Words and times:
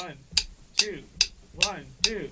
One, 0.00 0.16
two, 0.78 1.02
one, 1.56 1.84
two. 2.02 2.30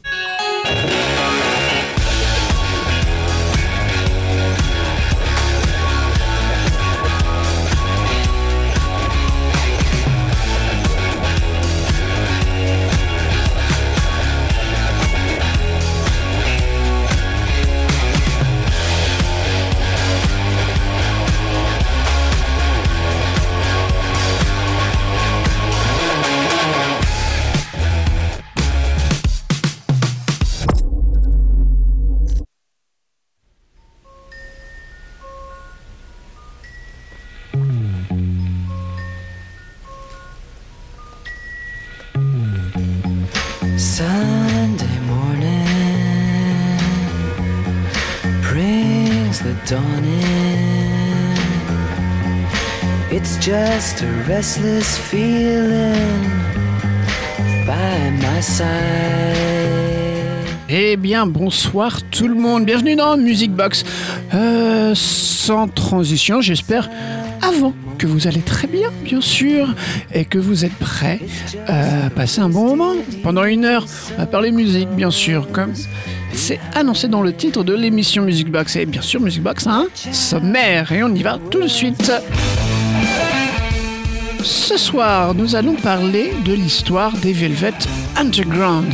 Just 53.79 54.03
a 54.03 54.11
restless 54.27 54.99
feeling 54.99 55.95
by 57.65 58.11
my 58.21 58.43
side. 58.43 58.67
Eh 60.69 60.97
bien, 60.97 61.27
bonsoir 61.27 62.03
tout 62.11 62.27
le 62.27 62.35
monde, 62.35 62.65
bienvenue 62.65 62.97
dans 62.97 63.17
Music 63.17 63.53
Box. 63.53 63.85
Euh, 64.35 64.95
sans 64.97 65.69
transition, 65.69 66.41
j'espère, 66.41 66.91
avant 67.41 67.73
que 67.99 68.09
vous 68.09 68.27
allez 68.27 68.41
très 68.41 68.67
bien, 68.67 68.91
bien 69.05 69.21
sûr, 69.21 69.73
et 70.13 70.25
que 70.25 70.39
vous 70.39 70.65
êtes 70.65 70.75
prêts 70.75 71.21
à 71.69 72.11
passer 72.11 72.41
un 72.41 72.49
bon 72.49 72.75
moment. 72.75 72.95
Pendant 73.23 73.45
une 73.45 73.65
heure, 73.65 73.87
on 74.17 74.23
va 74.23 74.27
parler 74.27 74.51
musique, 74.51 74.89
bien 74.89 75.13
sûr, 75.13 75.53
comme 75.53 75.73
c'est 76.33 76.59
annoncé 76.75 77.07
dans 77.07 77.23
le 77.23 77.33
titre 77.33 77.63
de 77.63 77.75
l'émission 77.75 78.25
Music 78.25 78.51
Box. 78.51 78.75
Et 78.75 78.87
bien 78.87 79.03
sûr, 79.03 79.21
Music 79.21 79.41
Box 79.45 79.69
a 79.69 79.71
un 79.71 79.87
sommaire, 80.11 80.91
et 80.91 81.05
on 81.05 81.15
y 81.15 81.23
va 81.23 81.39
tout 81.49 81.63
de 81.63 81.69
suite. 81.69 82.11
Ce 84.43 84.77
soir, 84.77 85.35
nous 85.35 85.57
allons 85.57 85.75
parler 85.75 86.33
de 86.45 86.53
l'histoire 86.53 87.13
des 87.17 87.33
Velvet 87.33 87.75
Underground. 88.17 88.93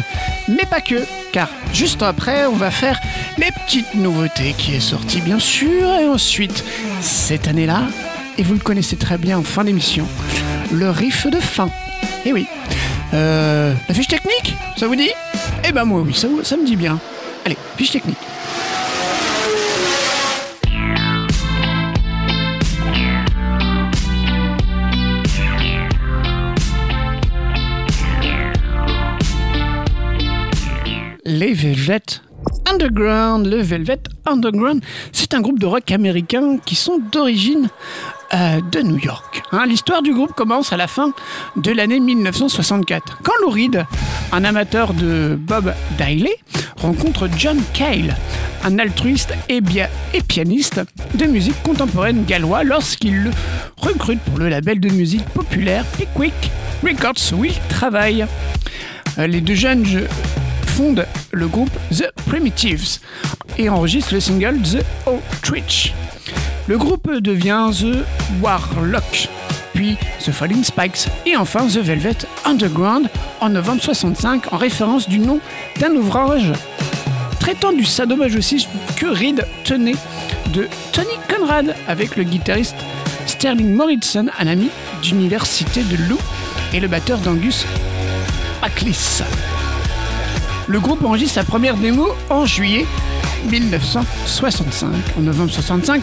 Mais 0.48 0.64
pas 0.68 0.80
que, 0.80 1.04
car 1.32 1.48
juste 1.72 2.02
après, 2.02 2.46
on 2.46 2.56
va 2.56 2.70
faire 2.70 2.98
les 3.38 3.50
petites 3.50 3.94
nouveautés 3.94 4.54
qui 4.56 4.74
est 4.74 4.80
sortie 4.80 5.20
bien 5.20 5.38
sûr, 5.38 5.88
et 6.00 6.08
ensuite, 6.08 6.64
cette 7.00 7.48
année-là, 7.48 7.82
et 8.38 8.42
vous 8.42 8.54
le 8.54 8.60
connaissez 8.60 8.96
très 8.96 9.18
bien 9.18 9.38
en 9.38 9.42
fin 9.42 9.64
d'émission, 9.64 10.06
le 10.72 10.90
riff 10.90 11.26
de 11.26 11.38
fin. 11.38 11.68
Et 12.24 12.32
oui. 12.32 12.46
Euh, 13.12 13.72
la 13.88 13.94
fiche 13.94 14.08
technique, 14.08 14.56
ça 14.76 14.86
vous 14.86 14.96
dit? 14.96 15.10
Eh 15.66 15.72
ben 15.72 15.84
moi 15.84 16.00
oui, 16.00 16.14
ça, 16.14 16.26
ça 16.42 16.56
me 16.56 16.66
dit 16.66 16.76
bien. 16.76 16.98
Allez, 17.44 17.56
fiche 17.76 17.92
technique. 17.92 18.18
Velvet 31.52 32.02
Underground. 32.70 33.46
Le 33.46 33.60
Velvet 33.62 34.00
Underground, 34.26 34.82
c'est 35.12 35.34
un 35.34 35.40
groupe 35.40 35.58
de 35.58 35.66
rock 35.66 35.90
américain 35.90 36.58
qui 36.64 36.74
sont 36.74 36.98
d'origine 37.12 37.68
euh, 38.34 38.60
de 38.72 38.80
New 38.80 38.98
York. 38.98 39.42
Hein, 39.52 39.64
L'histoire 39.66 40.02
du 40.02 40.12
groupe 40.14 40.32
commence 40.32 40.72
à 40.72 40.76
la 40.76 40.86
fin 40.86 41.12
de 41.56 41.70
l'année 41.72 42.00
1964, 42.00 43.18
quand 43.22 43.32
Lou 43.42 43.50
Reed, 43.50 43.84
un 44.32 44.44
amateur 44.44 44.92
de 44.94 45.36
Bob 45.38 45.72
Diley, 45.98 46.34
rencontre 46.80 47.28
John 47.36 47.58
Cale, 47.74 48.16
un 48.64 48.78
altruiste 48.78 49.34
et 49.48 49.60
pianiste 50.26 50.80
de 51.14 51.26
musique 51.26 51.62
contemporaine 51.62 52.24
gallois, 52.24 52.64
lorsqu'il 52.64 53.22
le 53.24 53.30
recrute 53.76 54.20
pour 54.20 54.38
le 54.38 54.48
label 54.48 54.80
de 54.80 54.88
musique 54.90 55.24
populaire 55.26 55.84
Pickwick 55.98 56.34
Records, 56.82 57.32
où 57.38 57.44
il 57.44 57.54
travaille. 57.68 58.26
Euh, 59.18 59.26
Les 59.26 59.40
deux 59.40 59.54
jeunes 59.54 59.84
je- 59.86 60.00
fondent 60.74 61.06
le 61.30 61.46
groupe 61.46 61.70
The 61.92 62.10
Primitives 62.26 62.98
et 63.58 63.68
enregistrent 63.68 64.14
le 64.14 64.18
single 64.20 64.60
The 64.62 64.84
Outreach. 65.06 65.94
Le 66.66 66.76
groupe 66.76 67.08
devient 67.20 67.70
The 67.72 68.04
Warlock, 68.42 69.28
puis 69.72 69.96
The 70.24 70.32
Falling 70.32 70.64
Spikes 70.64 71.06
et 71.26 71.36
enfin 71.36 71.68
The 71.68 71.76
Velvet 71.76 72.16
Underground 72.44 73.08
en 73.40 73.50
novembre 73.50 73.82
65 73.82 74.52
en 74.52 74.56
référence 74.56 75.08
du 75.08 75.20
nom 75.20 75.38
d'un 75.78 75.92
ouvrage 75.92 76.52
traitant 77.38 77.72
du 77.72 77.84
sadomasochisme 77.84 78.70
que 78.96 79.06
Reed 79.06 79.46
tenait 79.62 79.94
de 80.52 80.66
Tony 80.92 81.14
Conrad 81.28 81.76
avec 81.86 82.16
le 82.16 82.24
guitariste 82.24 82.76
Sterling 83.26 83.72
Morrison, 83.74 84.26
un 84.40 84.46
ami 84.48 84.70
d'université 85.02 85.84
de 85.84 85.96
Lou, 86.08 86.18
et 86.72 86.80
le 86.80 86.88
batteur 86.88 87.18
d'Angus 87.18 87.64
Aklis. 88.60 89.22
Le 90.66 90.80
groupe 90.80 91.04
enregistre 91.04 91.34
sa 91.34 91.44
première 91.44 91.76
démo 91.76 92.08
en 92.30 92.46
juillet 92.46 92.86
1965. 93.50 94.90
En 95.18 95.20
novembre 95.20 95.50
65, 95.50 96.02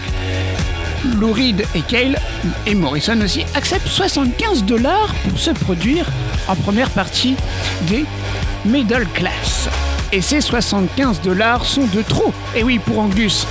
Lou 1.20 1.36
et 1.38 1.82
Cale 1.88 2.20
et 2.68 2.76
Morrison 2.76 3.20
aussi 3.22 3.44
acceptent 3.56 3.88
75 3.88 4.64
dollars 4.64 5.14
pour 5.28 5.40
se 5.40 5.52
produire 5.52 6.06
en 6.48 6.56
première 6.56 6.92
partie 6.92 7.36
des 7.88 8.06
Middle 8.66 9.08
Class. 9.14 9.68
Et 10.12 10.22
ces 10.22 10.42
75 10.42 11.22
dollars 11.22 11.66
sont 11.66 11.88
de 11.88 12.02
trop. 12.02 12.34
Et 12.56 12.64
oui, 12.64 12.80
pour 12.80 13.00
Angus, 13.00 13.48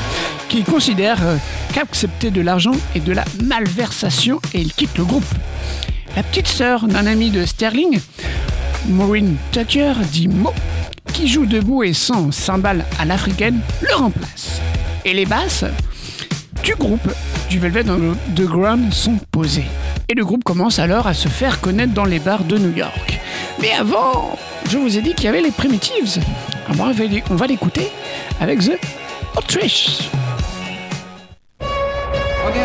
qui 0.48 0.62
considère 0.62 1.19
euh, 1.22 1.37
qu'accepter 1.72 2.31
de 2.31 2.41
l'argent 2.41 2.75
est 2.94 3.00
de 3.00 3.12
la 3.12 3.25
malversation 3.42 4.41
et 4.54 4.60
il 4.60 4.72
quitte 4.72 4.97
le 4.98 5.04
groupe. 5.04 5.25
La 6.16 6.22
petite 6.22 6.48
sœur 6.48 6.87
d'un 6.87 7.06
ami 7.06 7.31
de 7.31 7.47
Sterling, 7.47 8.00
Maureen 8.88 9.37
Tucker, 9.53 9.94
dit 10.12 10.28
Mo, 10.28 10.53
qui 11.12 11.28
joue 11.28 11.47
debout 11.47 11.82
et 11.82 11.93
sans 11.93 12.31
cymbales 12.32 12.84
à 12.98 13.04
l'africaine, 13.04 13.60
le 13.82 13.94
remplace. 13.94 14.60
Et 15.04 15.12
les 15.15 15.26
basses 15.26 15.65
du 16.62 16.75
groupe 16.75 17.09
du 17.48 17.59
Velvet 17.59 17.84
Underground 17.88 18.93
sont 18.93 19.19
posées. 19.31 19.65
Et 20.09 20.15
le 20.15 20.25
groupe 20.25 20.44
commence 20.44 20.78
alors 20.78 21.06
à 21.06 21.15
se 21.15 21.28
faire 21.28 21.60
connaître 21.60 21.93
dans 21.93 22.04
les 22.04 22.19
bars 22.19 22.44
de 22.44 22.59
New 22.59 22.76
York. 22.76 23.19
Mais 23.60 23.72
avant, 23.72 24.38
je 24.69 24.76
vous 24.78 24.97
ai 24.98 25.03
dit 25.03 25.15
qu'il 25.15 25.25
y 25.25 25.28
avait 25.28 25.41
les 25.43 25.50
Primitives. 25.50 26.19
Alors 26.69 26.88
on 26.88 26.93
va 26.93 27.04
les- 27.04 27.22
on 27.31 27.34
va 27.37 27.47
l'écouter 27.47 27.88
avec 28.41 28.60
The. 28.60 28.72
Okay, 32.48 32.65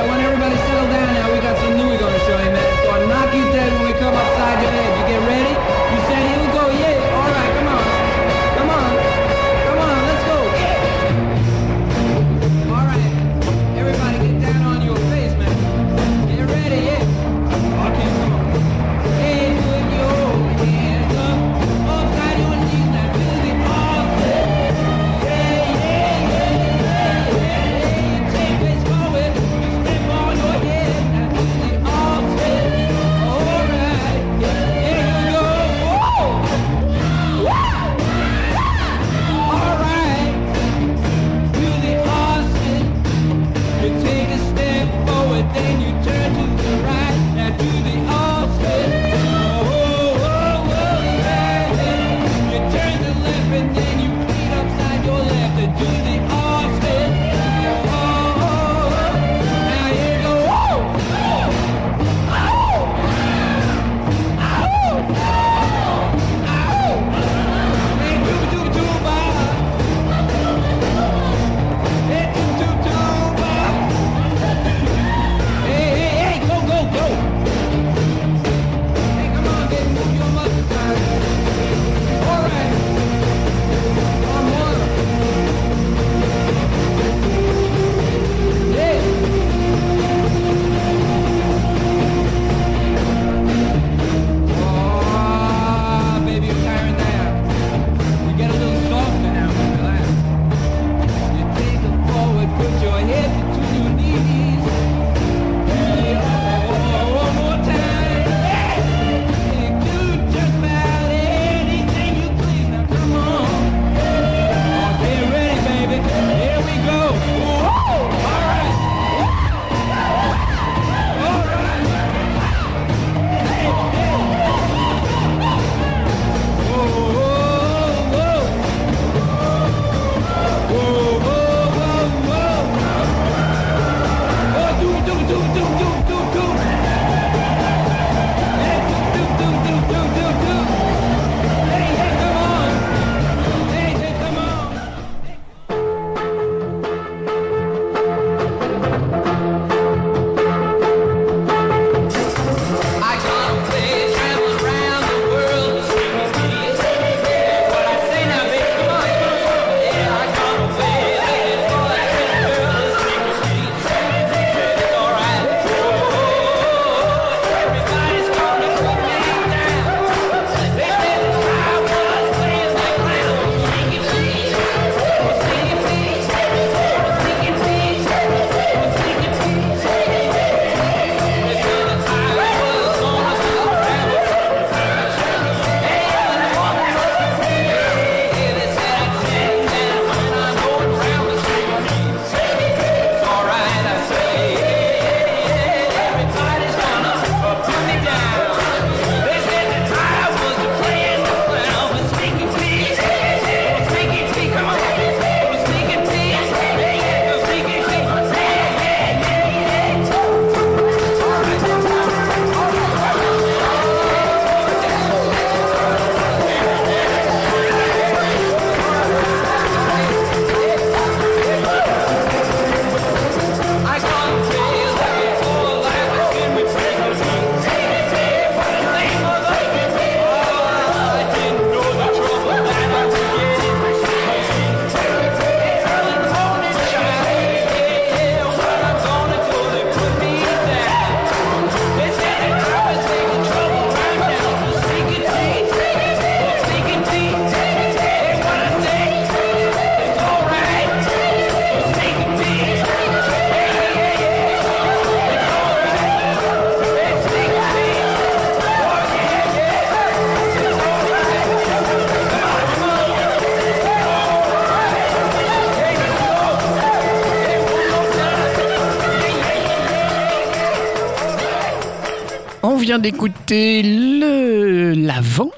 d'écouter 272.99 273.81
le 273.83 274.93
l'avant. 274.93 275.51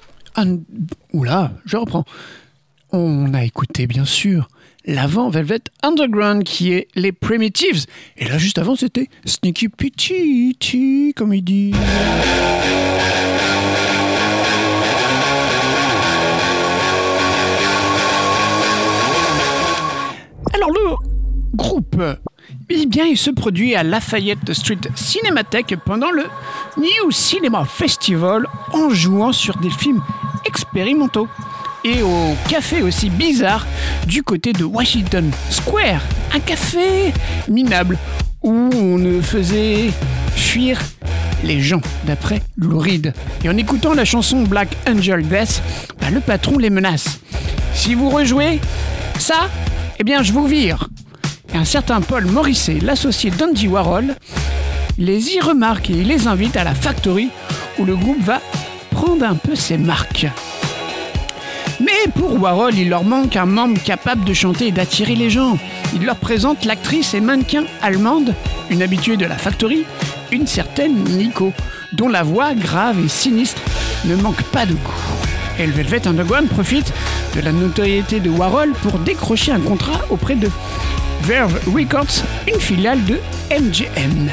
Oula, 1.13 1.51
je 1.65 1.77
reprends. 1.77 2.05
On 2.91 3.33
a 3.33 3.43
écouté 3.43 3.87
bien 3.87 4.05
sûr 4.05 4.47
l'avant 4.85 5.29
Velvet 5.29 5.61
Underground 5.83 6.43
qui 6.43 6.73
est 6.73 6.87
les 6.95 7.11
Primitives. 7.11 7.85
Et 8.17 8.25
là 8.25 8.37
juste 8.37 8.57
avant 8.57 8.75
c'était 8.75 9.09
Sneaky 9.25 9.69
Petite, 9.69 11.15
comme 11.15 11.33
il 11.33 11.43
dit. 11.43 11.73
Alors 20.53 20.71
le 20.71 20.95
groupe, 21.55 22.01
eh 22.69 22.85
bien, 22.85 23.05
il 23.05 23.17
se 23.17 23.29
produit 23.29 23.75
à 23.75 23.83
Lafayette 23.83 24.53
Street 24.53 24.79
Cinémathèque 24.95 25.75
pendant 25.85 26.11
le 26.11 26.25
New 26.77 27.11
Cinema 27.11 27.65
Festival 27.65 28.45
en 28.73 28.89
jouant 28.89 29.31
sur 29.31 29.57
des 29.57 29.69
films 29.69 30.01
expérimentaux. 30.45 31.27
Et 31.85 32.01
au 32.01 32.35
café 32.49 32.81
aussi 32.81 33.09
bizarre 33.09 33.65
du 34.05 34.21
côté 34.21 34.51
de 34.51 34.65
Washington 34.65 35.31
Square, 35.49 36.01
un 36.33 36.39
café 36.39 37.13
minable 37.47 37.97
où 38.43 38.69
on 38.73 38.97
ne 38.97 39.21
faisait 39.21 39.91
fuir 40.35 40.81
les 41.43 41.61
gens, 41.61 41.81
d'après 42.05 42.41
Lou 42.57 42.79
Reed. 42.79 43.13
Et 43.43 43.49
en 43.49 43.55
écoutant 43.55 43.93
la 43.93 44.05
chanson 44.05 44.43
Black 44.43 44.75
Angel 44.89 45.25
Death, 45.25 45.61
bah, 46.01 46.09
le 46.09 46.19
patron 46.19 46.57
les 46.57 46.69
menace. 46.69 47.19
Si 47.73 47.93
vous 47.93 48.09
rejouez 48.09 48.59
ça, 49.19 49.49
eh 49.99 50.03
bien 50.03 50.23
je 50.23 50.33
vous 50.33 50.47
vire. 50.47 50.89
Un 51.53 51.65
certain 51.65 52.01
Paul 52.01 52.25
Morisset, 52.25 52.79
l'associé 52.81 53.31
d'Andy 53.31 53.67
Warhol, 53.67 54.15
les 54.97 55.33
y 55.33 55.39
remarque 55.39 55.89
et 55.89 56.03
les 56.03 56.27
invite 56.27 56.57
à 56.57 56.63
la 56.63 56.73
factory 56.73 57.29
où 57.79 57.85
le 57.85 57.95
groupe 57.95 58.21
va 58.21 58.41
prendre 58.91 59.25
un 59.25 59.35
peu 59.35 59.55
ses 59.55 59.77
marques. 59.77 60.27
Mais 61.79 62.11
pour 62.15 62.41
Warhol, 62.41 62.73
il 62.75 62.89
leur 62.89 63.03
manque 63.03 63.35
un 63.35 63.45
membre 63.45 63.81
capable 63.83 64.25
de 64.25 64.33
chanter 64.33 64.67
et 64.67 64.71
d'attirer 64.71 65.15
les 65.15 65.29
gens. 65.29 65.57
Il 65.93 66.05
leur 66.05 66.15
présente 66.17 66.65
l'actrice 66.65 67.13
et 67.13 67.21
mannequin 67.21 67.65
allemande, 67.81 68.33
une 68.69 68.81
habituée 68.81 69.17
de 69.17 69.25
la 69.25 69.37
factory, 69.37 69.85
une 70.31 70.47
certaine 70.47 71.03
Nico, 71.03 71.53
dont 71.93 72.09
la 72.09 72.23
voix 72.23 72.53
grave 72.55 72.97
et 73.05 73.07
sinistre 73.07 73.61
ne 74.05 74.15
manque 74.15 74.41
pas 74.43 74.65
de 74.65 74.73
goût. 74.73 75.17
Et 75.59 75.65
le 75.65 75.73
Velvet 75.73 76.07
Underground 76.07 76.49
profite 76.49 76.91
de 77.35 77.41
la 77.41 77.51
notoriété 77.51 78.19
de 78.19 78.29
Warhol 78.29 78.73
pour 78.81 78.99
décrocher 78.99 79.51
un 79.51 79.59
contrat 79.59 80.01
auprès 80.09 80.35
de 80.35 80.49
Verve 81.23 81.59
Records, 81.67 82.23
une 82.47 82.59
filiale 82.59 83.03
de 83.05 83.19
MGM. 83.51 84.29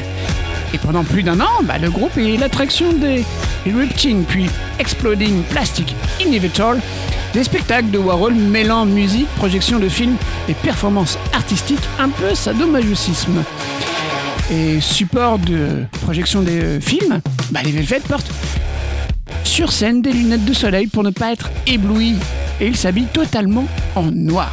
Et 0.73 0.79
pendant 0.79 1.05
plus 1.05 1.23
d'un 1.23 1.41
an, 1.41 1.63
bah, 1.63 1.79
le 1.79 1.91
groupe 1.91 2.17
est 2.17 2.37
l'attraction 2.37 2.93
des 2.93 3.25
Erupting 3.67 4.25
puis 4.25 4.47
Exploding 4.79 5.43
Plastic 5.45 5.95
Inevitable, 6.21 6.81
des 7.33 7.45
spectacles 7.45 7.91
de 7.91 7.99
Warhol 7.99 8.35
mêlant 8.35 8.87
musique, 8.87 9.29
projection 9.37 9.79
de 9.79 9.89
films 9.89 10.17
et 10.49 10.55
performances 10.55 11.19
artistiques 11.33 11.79
un 11.99 12.09
peu 12.09 12.35
sadomasochisme. 12.35 13.43
Et 14.51 14.81
support 14.81 15.39
de 15.39 15.85
projection 16.03 16.43
des 16.43 16.63
euh, 16.63 16.81
films, 16.81 17.21
bah, 17.51 17.61
les 17.65 17.73
Velvet 17.73 18.01
portent 18.01 18.31
sur 19.45 19.73
scène 19.73 20.03
des 20.03 20.13
lunettes 20.13 20.45
de 20.45 20.53
soleil 20.53 20.87
pour 20.87 21.03
ne 21.03 21.11
pas 21.11 21.33
être 21.33 21.51
ébloui 21.67 22.17
et 22.61 22.67
ils 22.67 22.77
s'habillent 22.77 23.07
totalement 23.13 23.67
en 23.95 24.11
noir. 24.11 24.53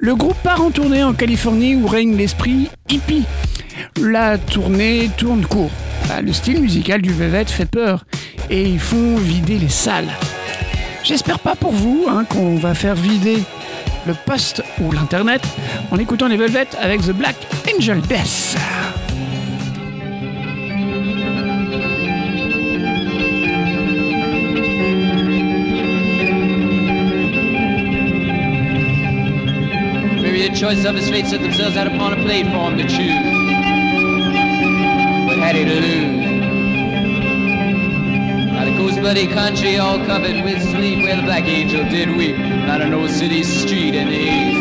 Le 0.00 0.14
groupe 0.14 0.40
part 0.44 0.62
en 0.62 0.70
tournée 0.70 1.02
en 1.02 1.12
Californie 1.12 1.74
où 1.74 1.88
règne 1.88 2.16
l'esprit 2.16 2.70
hippie. 2.88 3.24
La 4.00 4.38
tournée 4.38 5.10
tourne 5.16 5.44
court. 5.44 5.72
Bah, 6.08 6.22
le 6.22 6.32
style 6.32 6.60
musical 6.60 7.02
du 7.02 7.12
Velvet 7.12 7.46
fait 7.46 7.66
peur 7.66 8.04
et 8.48 8.62
ils 8.62 8.78
font 8.78 9.16
vider 9.16 9.58
les 9.58 9.68
salles. 9.68 10.10
J'espère 11.02 11.40
pas 11.40 11.56
pour 11.56 11.72
vous 11.72 12.06
hein, 12.08 12.24
qu'on 12.30 12.54
va 12.54 12.74
faire 12.74 12.94
vider 12.94 13.42
le 14.06 14.14
poste 14.14 14.62
ou 14.80 14.92
l'internet 14.92 15.42
en 15.90 15.98
écoutant 15.98 16.28
les 16.28 16.36
Velvet 16.36 16.68
avec 16.80 17.00
The 17.00 17.12
Black 17.12 17.36
Angel 17.74 18.00
Death. 18.02 18.56
Choices 30.58 30.84
of 30.86 30.96
his 30.96 31.08
fate 31.08 31.24
set 31.24 31.40
themselves 31.40 31.76
out 31.76 31.86
upon 31.86 32.12
a 32.12 32.16
plate 32.16 32.44
for 32.46 32.68
him 32.68 32.76
to 32.76 32.82
choose. 32.82 33.14
What 35.28 35.38
had 35.38 35.54
he 35.54 35.64
to 35.64 35.80
lose? 35.80 36.26
Now 38.52 38.64
the 38.64 38.72
coast 38.76 38.98
bloody 38.98 39.28
country 39.28 39.78
all 39.78 40.04
covered 40.04 40.42
with 40.42 40.60
sleep 40.60 41.04
where 41.04 41.14
the 41.14 41.22
black 41.22 41.44
angel 41.44 41.84
did 41.88 42.08
weep. 42.16 42.36
Not 42.36 42.80
an 42.80 42.92
old 42.92 43.10
city 43.10 43.44
street 43.44 43.94
in 43.94 44.08
the 44.08 44.16
east. 44.16 44.58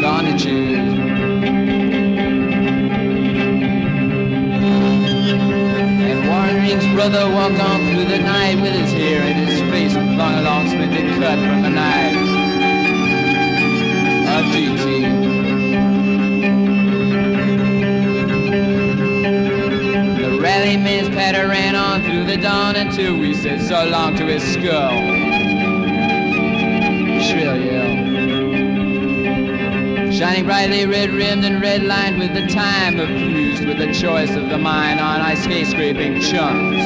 Gone 0.00 0.24
to 0.24 0.38
choose. 0.38 1.02
Brother 6.94 7.28
walked 7.30 7.60
on 7.60 7.80
through 7.90 8.04
the 8.04 8.18
night 8.18 8.60
with 8.60 8.74
his 8.74 8.92
hair 8.92 9.22
in 9.22 9.36
his 9.36 9.60
face, 9.72 9.94
long 9.94 10.44
long 10.44 10.68
splendid 10.68 11.20
cut 11.20 11.38
from 11.38 11.64
a 11.64 11.70
knife 11.70 12.11
The 20.18 20.38
rally 20.40 20.76
patter 21.10 21.48
ran 21.48 21.76
on 21.76 22.02
through 22.02 22.24
the 22.24 22.36
dawn 22.36 22.76
until 22.76 23.16
we 23.16 23.34
said 23.34 23.60
so 23.62 23.86
long 23.88 24.16
to 24.16 24.26
his 24.26 24.42
skull. 24.42 25.00
Shrill 27.20 27.56
yell. 27.60 28.12
Shining 30.12 30.44
brightly 30.44 30.86
red 30.86 31.10
rimmed 31.10 31.44
and 31.44 31.60
red 31.60 31.82
lined 31.82 32.18
with 32.18 32.34
the 32.34 32.46
time 32.48 32.98
abused 32.98 33.64
with 33.64 33.78
the 33.78 33.92
choice 33.92 34.34
of 34.34 34.48
the 34.48 34.58
mine 34.58 34.98
on 34.98 35.20
ice 35.20 35.44
skate 35.44 35.66
scraping 35.68 36.20
chunks 36.20 36.82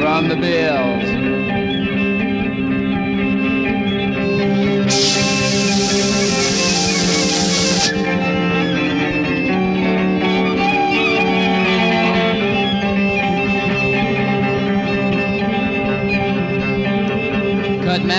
from 0.00 0.28
the 0.28 0.36
bills. 0.36 1.41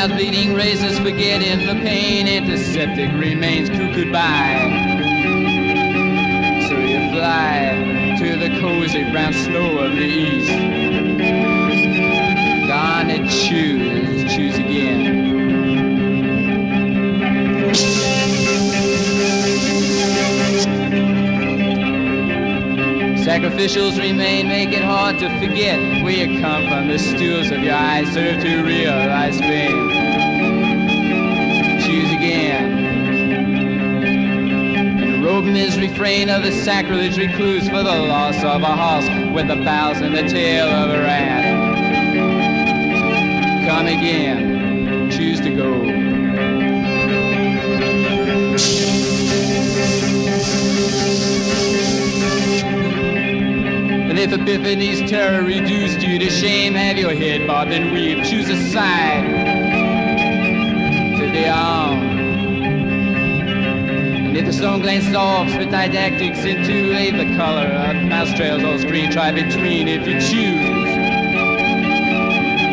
Mouth 0.08 0.18
bleeding 0.18 0.54
razors 0.54 1.00
forget 1.00 1.42
in 1.42 1.66
the 1.66 1.82
pain 1.82 2.28
antiseptic 2.28 3.10
remains 3.14 3.70
cuckooed 3.70 4.12
by. 4.12 4.60
So 6.68 6.78
you 6.78 7.10
fly 7.12 8.16
to 8.20 8.36
the 8.38 8.50
cozy 8.60 9.10
brown 9.12 9.34
snow 9.34 9.78
of 9.78 9.96
the 9.96 10.04
east. 10.04 10.50
Gone 12.68 13.08
to 13.08 13.20
choose, 13.30 14.34
choose 14.34 14.58
again. 14.58 15.24
Sacrificials 23.34 23.98
remain, 23.98 24.48
make 24.48 24.70
it 24.74 24.84
hard 24.84 25.18
to 25.18 25.28
forget 25.40 25.80
where 26.04 26.14
you 26.14 26.40
come 26.40 26.68
from. 26.68 26.88
The 26.88 27.00
stools 27.00 27.50
of 27.50 27.64
your 27.64 27.74
eyes 27.74 28.14
serve 28.14 28.40
to 28.44 28.62
realize 28.62 29.40
fame. 29.40 29.90
Choose 31.82 32.12
again. 32.12 32.78
And 35.02 35.58
is 35.58 35.80
refrain 35.80 36.30
of 36.30 36.44
the 36.44 36.52
sacrilege 36.52 37.18
recluse 37.18 37.68
for 37.68 37.82
the 37.82 38.04
loss 38.06 38.38
of 38.44 38.62
a 38.62 38.76
horse 38.76 39.10
with 39.34 39.48
the 39.48 39.56
bows 39.56 40.00
and 40.00 40.16
the 40.16 40.30
tail 40.30 40.68
of 40.68 40.92
a 40.92 41.00
rat. 41.02 41.44
Come 43.68 43.88
again. 43.88 44.53
If 54.24 54.32
Epiphany's 54.32 55.10
terror 55.10 55.44
reduced 55.44 56.00
you 56.00 56.18
to 56.18 56.30
shame, 56.30 56.76
have 56.76 56.98
your 56.98 57.14
head 57.14 57.46
bobbed 57.46 57.74
and 57.74 57.92
weave. 57.92 58.26
Choose 58.26 58.50
a 58.50 58.56
side 58.72 59.26
to 61.18 61.30
the 61.30 61.50
arm. 61.50 62.00
And 64.28 64.38
if 64.38 64.46
the 64.46 64.54
stone 64.54 64.82
glances 64.82 65.14
off 65.14 65.48
with 65.58 65.70
didactics 65.72 66.46
into 66.46 66.94
a 66.94 67.12
the 67.12 67.36
color 67.36 67.68
of 67.68 67.98
mouse 68.08 68.34
trails 68.34 68.64
on 68.64 68.80
screen, 68.80 69.12
try 69.12 69.34
between 69.34 69.90
if 69.90 70.08
you 70.08 70.14
choose. 70.14 70.94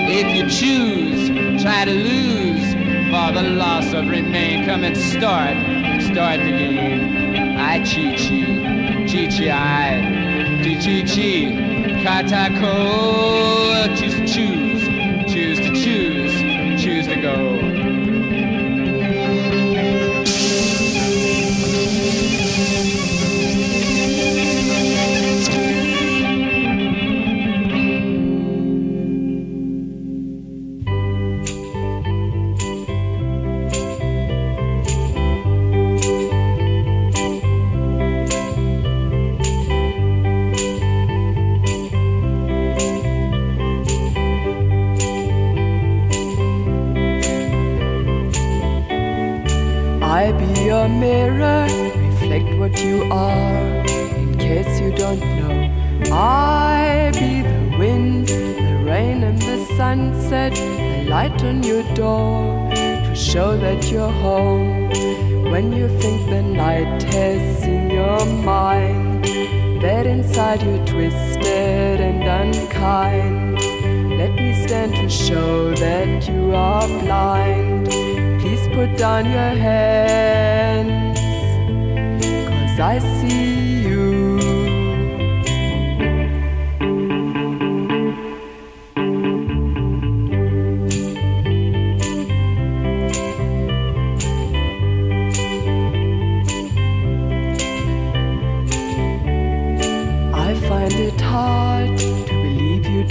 If 0.09 0.33
you 0.33 0.49
choose, 0.49 1.31
try 1.61 1.85
to 1.85 1.91
lose 1.91 2.75
for 3.11 3.33
the 3.33 3.51
loss 3.51 3.93
of 3.93 4.09
remain. 4.09 4.67
Come 4.67 4.85
and 4.85 4.97
start, 4.97 5.57
start 6.01 6.39
the 6.39 6.53
game. 6.53 7.57
I 7.59 7.83
cheat 7.83 8.19
cheat, 8.21 9.09
cheat 9.09 9.33
cheat 9.33 9.51
I. 9.51 10.20
Chi 10.63 10.77
chi 10.77 11.03
chi, 11.03 11.57
katak. 12.05 12.61
Chi 13.97 14.09
chi. 14.25 14.70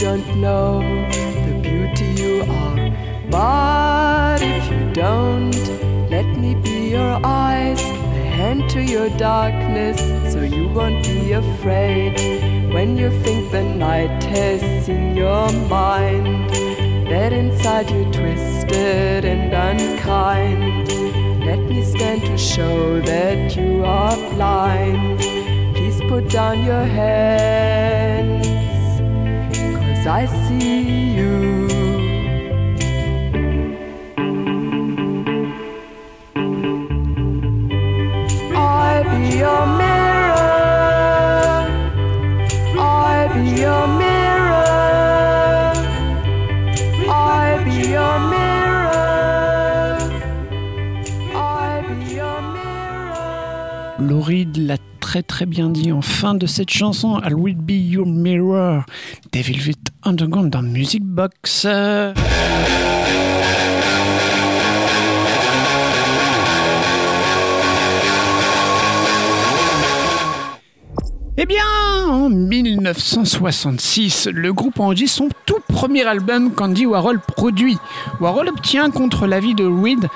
Don't 0.09 0.41
know 0.41 0.81
the 1.45 1.55
beauty 1.61 2.07
you 2.21 2.41
are. 2.49 2.77
But 3.29 4.41
if 4.41 4.63
you 4.71 4.91
don't, 4.91 5.55
let 6.09 6.25
me 6.25 6.55
be 6.55 6.89
your 6.89 7.19
eyes, 7.23 7.79
a 7.81 8.25
hand 8.37 8.67
to 8.71 8.81
your 8.81 9.09
darkness, 9.17 9.99
so 10.33 10.41
you 10.41 10.67
won't 10.69 11.03
be 11.03 11.33
afraid 11.33 12.15
when 12.73 12.97
you 12.97 13.11
think 13.21 13.51
the 13.51 13.61
night 13.61 14.23
has 14.23 14.89
in 14.89 15.15
your 15.15 15.51
mind. 15.77 16.49
That 17.11 17.31
inside 17.31 17.91
you 17.91 18.03
twisted 18.05 19.25
and 19.25 19.53
unkind. 19.53 20.89
Let 21.45 21.59
me 21.59 21.83
stand 21.83 22.21
to 22.21 22.35
show 22.35 22.99
that 23.01 23.55
you 23.55 23.83
are 23.85 24.17
blind. 24.33 25.19
Please 25.75 26.01
put 26.09 26.29
down 26.29 26.63
your 26.63 26.85
cause 26.95 27.98
I 30.09 30.25
see 30.25 31.17
you. 31.17 31.67
Be 39.03 39.37
your 39.37 39.67
mirror. 39.67 39.99
L'a 54.55 54.77
très 54.99 55.23
très 55.23 55.45
bien 55.45 55.69
dit 55.69 55.91
en 55.91 56.01
fin 56.01 56.33
de 56.35 56.45
cette 56.45 56.69
chanson. 56.69 57.19
I 57.21 57.33
will 57.33 57.55
be 57.55 57.73
your 57.73 58.05
mirror. 58.05 58.83
Underground 60.09 60.49
dans 60.49 60.63
Music 60.63 61.03
Box. 61.03 61.67
Eh 71.37 71.45
bien, 71.45 71.63
en 72.07 72.29
1966, 72.29 74.29
le 74.33 74.51
groupe 74.51 74.79
enregistre 74.79 75.19
son 75.19 75.29
tout 75.45 75.59
premier 75.67 76.07
album 76.07 76.55
qu'Andy 76.55 76.87
Warhol 76.87 77.19
produit. 77.19 77.77
Warhol 78.19 78.49
obtient 78.49 78.89
contre 78.89 79.27
l'avis 79.27 79.53
de 79.53 79.65
Reed 79.65 80.07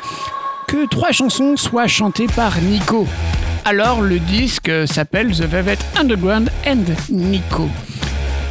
que 0.68 0.88
trois 0.88 1.12
chansons 1.12 1.56
soient 1.56 1.86
chantées 1.86 2.26
par 2.36 2.60
Nico. 2.62 3.06
Alors 3.64 4.02
le 4.02 4.18
disque 4.18 4.72
s'appelle 4.88 5.38
The 5.38 5.44
Velvet 5.44 5.78
Underground 6.00 6.50
and 6.66 6.86
Nico. 7.12 7.70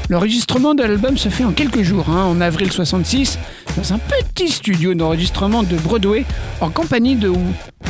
L'enregistrement 0.09 0.75
de 0.75 0.82
l'album 0.82 1.16
se 1.16 1.28
fait 1.28 1.44
en 1.44 1.52
quelques 1.52 1.82
jours, 1.82 2.11
hein, 2.11 2.25
en 2.25 2.40
avril 2.40 2.71
66, 2.71 3.38
dans 3.76 3.92
un 3.92 3.99
petit 3.99 4.49
studio 4.49 4.94
d'enregistrement 4.94 5.62
de 5.62 5.76
Broadway, 5.76 6.25
en 6.61 6.71
compagnie 6.71 7.16
de 7.16 7.32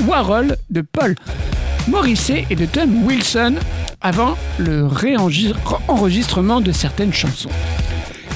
Warhol, 0.07 0.57
de 0.71 0.81
Paul 0.83 1.14
Morrissey 1.88 2.47
et 2.50 2.54
de 2.54 2.66
Tom 2.66 3.04
Wilson, 3.04 3.54
avant 4.00 4.37
le 4.59 4.87
réenregistrement 4.87 6.61
de 6.61 6.73
certaines 6.73 7.12
chansons. 7.12 7.50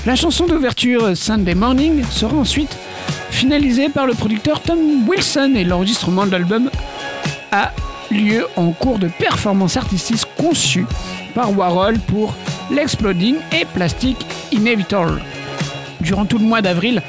La 0.07 0.17
chanson 0.17 0.47
d'ouverture 0.47 1.17
Sunday 1.17 1.55
Morning 1.55 2.05
sera 2.11 2.37
ensuite 2.37 2.77
finalisée 3.31 3.89
par 3.89 4.07
le 4.07 4.15
producteur 4.15 4.63
Tom 4.63 4.79
Wilson 5.09 5.55
et 5.57 5.65
l'enregistrement 5.65 6.27
de 6.27 6.33
l'album 6.33 6.71
a 7.53 7.73
lieu 8.11 8.47
en 8.57 8.71
cours 8.71 8.99
de 8.99 9.09
performance 9.09 9.77
artistique 9.77 10.25
conçue 10.39 10.87
par 11.35 11.57
Warhol 11.57 11.99
pour 11.99 12.35
l'Exploding 12.71 13.37
et 13.53 13.65
Plastic 13.65 14.17
Inevitable. 14.53 15.23
Durant 16.01 16.25
tout 16.25 16.39
le 16.39 16.45
mois 16.45 16.63
d'avril, 16.63 17.03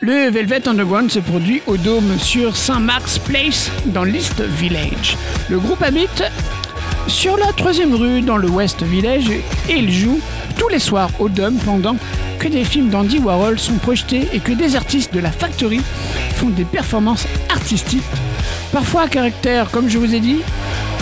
le 0.00 0.30
Velvet 0.30 0.66
Underground 0.68 1.10
se 1.10 1.18
produit 1.18 1.62
au 1.66 1.76
Dôme 1.76 2.18
sur 2.18 2.56
St. 2.56 2.80
Mark's 2.80 3.18
Place 3.18 3.70
dans 3.86 4.04
l'East 4.04 4.40
Village. 4.40 5.16
Le 5.48 5.58
groupe 5.58 5.82
habite 5.82 6.24
sur 7.06 7.36
la 7.36 7.52
troisième 7.52 7.94
rue 7.94 8.22
dans 8.22 8.36
le 8.36 8.48
West 8.48 8.82
Village 8.82 9.30
et 9.30 9.74
il 9.76 9.92
joue 9.92 10.20
tous 10.56 10.68
les 10.68 10.78
soirs 10.78 11.10
au 11.18 11.28
Dôme 11.28 11.56
pendant 11.64 11.96
que 12.38 12.48
des 12.48 12.64
films 12.64 12.88
d'Andy 12.88 13.18
Warhol 13.18 13.58
sont 13.58 13.74
projetés 13.74 14.28
et 14.32 14.40
que 14.40 14.52
des 14.52 14.76
artistes 14.76 15.12
de 15.12 15.20
la 15.20 15.30
Factory 15.30 15.80
font 16.36 16.48
des 16.48 16.64
performances 16.64 17.26
artistiques, 17.50 18.02
parfois 18.72 19.02
à 19.02 19.08
caractère, 19.08 19.70
comme 19.70 19.88
je 19.88 19.98
vous 19.98 20.14
ai 20.14 20.20
dit, 20.20 20.38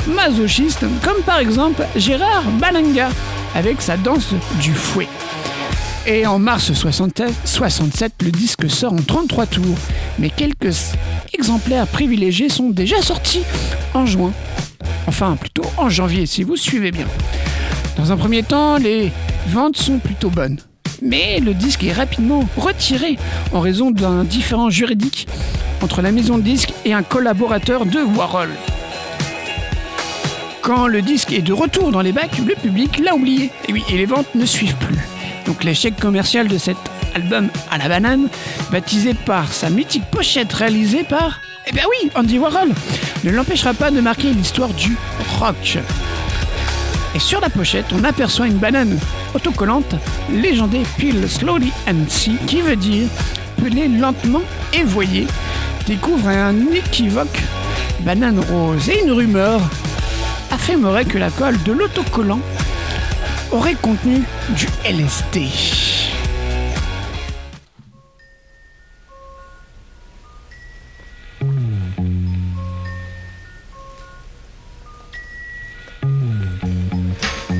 masochiste, 0.08 0.84
comme 1.04 1.22
par 1.24 1.38
exemple 1.38 1.84
Gérard 1.94 2.50
Balanga 2.58 3.10
avec 3.58 3.82
sa 3.82 3.96
danse 3.96 4.34
du 4.60 4.72
fouet. 4.72 5.08
Et 6.06 6.28
en 6.28 6.38
mars 6.38 6.72
67, 6.72 7.34
67, 7.44 8.12
le 8.24 8.30
disque 8.30 8.70
sort 8.70 8.92
en 8.92 9.02
33 9.02 9.46
tours, 9.46 9.76
mais 10.20 10.30
quelques 10.30 10.92
exemplaires 11.34 11.88
privilégiés 11.88 12.50
sont 12.50 12.70
déjà 12.70 13.02
sortis 13.02 13.42
en 13.94 14.06
juin. 14.06 14.32
Enfin, 15.08 15.34
plutôt 15.34 15.64
en 15.76 15.88
janvier, 15.88 16.26
si 16.26 16.44
vous 16.44 16.54
suivez 16.54 16.92
bien. 16.92 17.08
Dans 17.96 18.12
un 18.12 18.16
premier 18.16 18.44
temps, 18.44 18.78
les 18.78 19.10
ventes 19.48 19.76
sont 19.76 19.98
plutôt 19.98 20.30
bonnes. 20.30 20.60
Mais 21.02 21.40
le 21.40 21.52
disque 21.52 21.82
est 21.82 21.92
rapidement 21.92 22.48
retiré 22.56 23.18
en 23.52 23.58
raison 23.58 23.90
d'un 23.90 24.22
différend 24.22 24.70
juridique 24.70 25.26
entre 25.82 26.00
la 26.00 26.12
maison 26.12 26.38
de 26.38 26.42
disques 26.42 26.72
et 26.84 26.92
un 26.92 27.02
collaborateur 27.02 27.86
de 27.86 27.98
Warhol. 27.98 28.50
Quand 30.62 30.86
le 30.86 31.02
disque 31.02 31.32
est 31.32 31.42
de 31.42 31.52
retour 31.52 31.92
dans 31.92 32.00
les 32.00 32.12
bacs, 32.12 32.38
le 32.46 32.54
public 32.54 32.98
l'a 32.98 33.14
oublié. 33.14 33.50
Et 33.68 33.72
oui, 33.72 33.84
et 33.90 33.96
les 33.96 34.06
ventes 34.06 34.34
ne 34.34 34.44
suivent 34.44 34.76
plus. 34.76 34.98
Donc 35.46 35.64
l'échec 35.64 35.96
commercial 35.98 36.48
de 36.48 36.58
cet 36.58 36.76
album 37.14 37.48
à 37.70 37.78
la 37.78 37.88
banane, 37.88 38.28
baptisé 38.70 39.14
par 39.14 39.52
sa 39.52 39.70
mythique 39.70 40.04
pochette 40.10 40.52
réalisée 40.52 41.04
par, 41.04 41.40
eh 41.66 41.72
bien 41.72 41.84
oui, 41.88 42.10
Andy 42.14 42.38
Warhol, 42.38 42.70
ne 43.24 43.30
l'empêchera 43.30 43.72
pas 43.72 43.90
de 43.90 44.00
marquer 44.00 44.30
l'histoire 44.30 44.68
du 44.70 44.96
rock. 45.38 45.78
Et 47.14 47.18
sur 47.18 47.40
la 47.40 47.48
pochette, 47.48 47.86
on 47.92 48.04
aperçoit 48.04 48.46
une 48.46 48.58
banane 48.58 48.98
autocollante 49.34 49.94
légendée 50.30 50.82
Peel 50.98 51.28
Slowly 51.28 51.72
and 51.88 52.08
See, 52.08 52.36
qui 52.46 52.60
veut 52.60 52.76
dire 52.76 53.08
pelez 53.56 53.88
lentement 53.88 54.42
et 54.72 54.84
voyez, 54.84 55.26
découvre 55.86 56.28
un 56.28 56.54
équivoque 56.72 57.42
banane 58.00 58.40
rose 58.50 58.88
et 58.88 59.02
une 59.02 59.12
rumeur 59.12 59.60
affirmerait 60.50 61.04
que 61.04 61.18
la 61.18 61.30
colle 61.30 61.62
de 61.62 61.72
l'autocollant 61.72 62.40
aurait 63.50 63.74
contenu 63.74 64.22
du 64.50 64.66
LSD. 64.84 65.48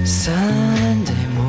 Sunday 0.05 1.15
morning. 1.35 1.49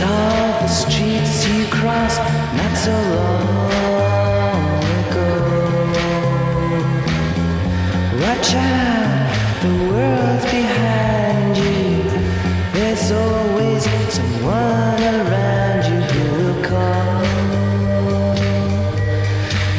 It's 0.00 0.06
all 0.06 0.60
the 0.60 0.68
streets 0.68 1.48
you 1.48 1.66
cross, 1.66 2.18
not 2.54 2.76
so 2.76 2.92
long 3.18 4.78
ago. 5.00 5.30
Watch 8.22 8.54
out, 8.54 9.58
the 9.60 9.74
world's 9.90 10.44
behind 10.44 11.56
you. 11.56 12.04
There's 12.74 13.10
always 13.10 13.82
someone 14.14 15.02
around 15.18 15.82
you 15.90 16.00
who 16.12 16.22
will 16.44 16.62
call. 16.62 17.24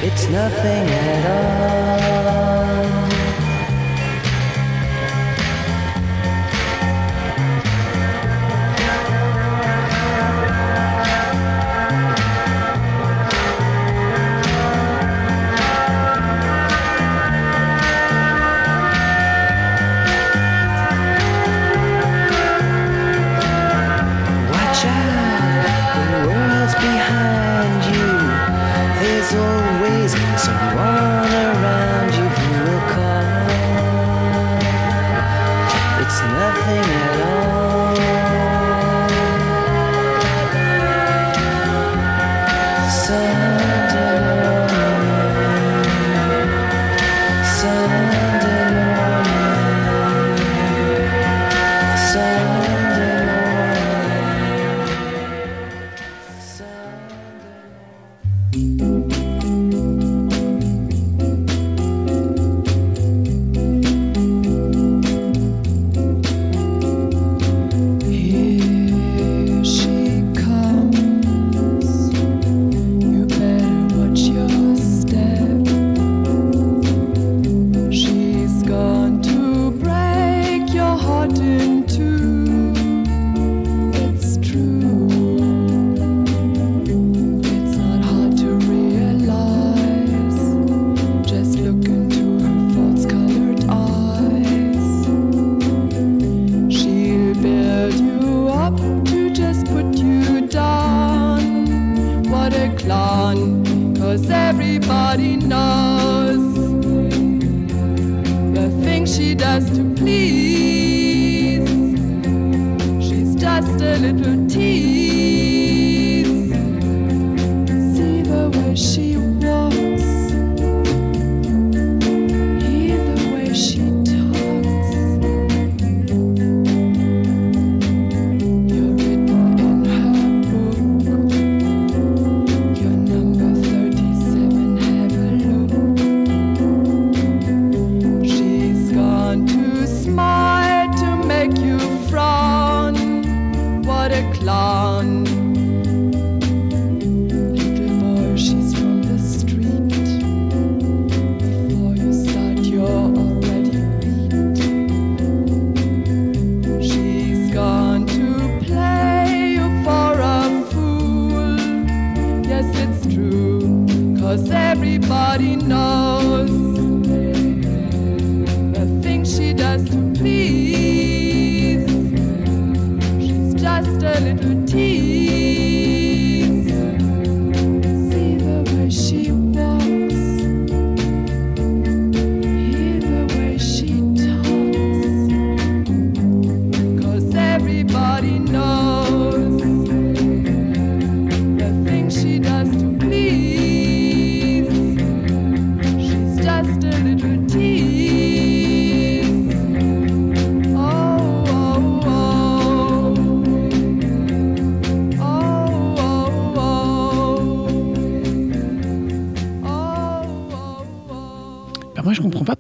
It's 0.04 0.28
nothing 0.28 0.89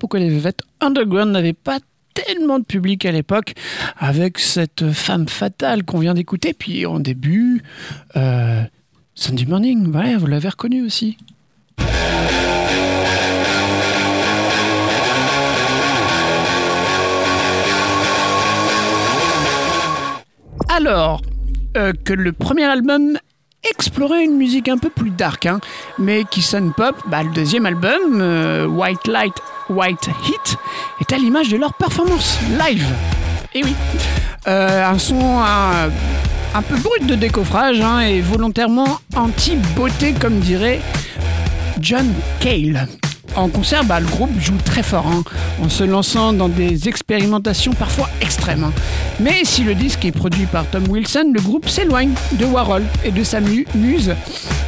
pourquoi 0.09 0.27
les 0.27 0.29
Velvet 0.31 0.55
Underground 0.81 1.31
n'avaient 1.31 1.53
pas 1.53 1.77
tellement 2.15 2.57
de 2.57 2.63
public 2.63 3.05
à 3.05 3.11
l'époque 3.11 3.53
avec 3.95 4.39
cette 4.39 4.91
femme 4.91 5.27
fatale 5.27 5.83
qu'on 5.83 5.99
vient 5.99 6.15
d'écouter. 6.15 6.55
Puis 6.55 6.87
en 6.87 6.99
début, 6.99 7.61
euh, 8.15 8.63
Sunday 9.13 9.45
Morning, 9.45 9.91
voilà, 9.91 10.17
vous 10.17 10.25
l'avez 10.25 10.49
reconnu 10.49 10.83
aussi. 10.83 11.15
Alors, 20.69 21.21
euh, 21.77 21.93
que 22.03 22.13
le 22.13 22.31
premier 22.31 22.63
album 22.63 23.19
explorait 23.69 24.23
une 24.23 24.37
musique 24.37 24.69
un 24.69 24.77
peu 24.77 24.89
plus 24.89 25.09
dark, 25.09 25.45
hein, 25.45 25.59
mais 25.97 26.23
qui 26.23 26.41
sonne 26.41 26.73
pop, 26.73 26.95
bah, 27.07 27.23
le 27.23 27.31
deuxième 27.31 27.65
album, 27.65 28.21
euh, 28.21 28.65
White 28.65 29.07
Light, 29.07 29.33
White 29.69 30.07
Heat, 30.25 30.57
est 31.01 31.13
à 31.13 31.17
l'image 31.17 31.49
de 31.49 31.57
leur 31.57 31.73
performance 31.73 32.37
live. 32.59 32.85
Et 33.53 33.63
oui, 33.63 33.75
Euh, 34.47 34.85
un 34.89 34.97
son 34.97 35.19
un, 35.39 36.61
peu 36.61 36.75
brut 36.77 37.05
de 37.05 37.15
décoffrage 37.15 37.81
hein, 37.81 37.99
et 37.99 38.21
volontairement 38.21 38.99
anti-beauté, 39.15 40.13
comme 40.13 40.39
dirait 40.39 40.79
John 41.81 42.07
Cale. 42.39 42.87
En 43.35 43.47
concert, 43.49 43.83
bah, 43.83 43.99
le 43.99 44.07
groupe 44.07 44.31
joue 44.39 44.57
très 44.65 44.81
fort, 44.81 45.05
hein, 45.07 45.23
en 45.63 45.69
se 45.69 45.83
lançant 45.83 46.33
dans 46.33 46.47
des 46.49 46.87
expérimentations 46.89 47.73
parfois 47.73 48.09
extrêmes. 48.21 48.63
hein. 48.63 48.73
Mais 49.19 49.43
si 49.43 49.63
le 49.63 49.75
disque 49.75 50.03
est 50.05 50.11
produit 50.11 50.45
par 50.45 50.65
Tom 50.65 50.87
Wilson, 50.89 51.31
le 51.33 51.41
groupe 51.41 51.69
s'éloigne 51.69 52.13
de 52.31 52.45
Warhol 52.45 52.83
et 53.03 53.11
de 53.11 53.23
sa 53.23 53.39
mu- 53.41 53.67
muse, 53.75 54.15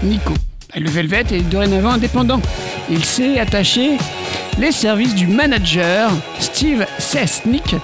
Nico. 0.04 0.34
Le 0.76 0.90
Velvet 0.90 1.26
est 1.32 1.42
dorénavant 1.50 1.92
indépendant. 1.92 2.40
Il 2.90 3.04
s'est 3.04 3.40
attaché 3.40 3.98
les 4.58 4.72
services 4.72 5.16
du 5.16 5.28
manager 5.28 6.12
Steve 6.40 6.86
Sesnick, 6.98 7.76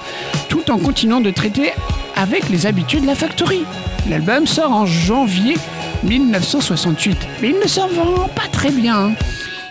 tout 0.50 0.70
en 0.72 0.78
continuant 0.78 1.22
de 1.22 1.32
traiter 1.32 1.72
avec 2.16 2.50
les 2.50 2.66
habitués 2.66 3.00
de 3.00 3.08
la 3.08 3.16
factory. 3.16 3.64
L'album 4.10 4.48
sort 4.48 4.72
en 4.72 4.86
janvier 4.86 5.58
1968, 6.04 7.18
mais 7.42 7.50
il 7.50 7.60
ne 7.60 7.68
sort 7.68 7.90
vraiment 7.90 8.28
pas 8.30 8.48
très 8.52 8.72
bien. 8.72 9.14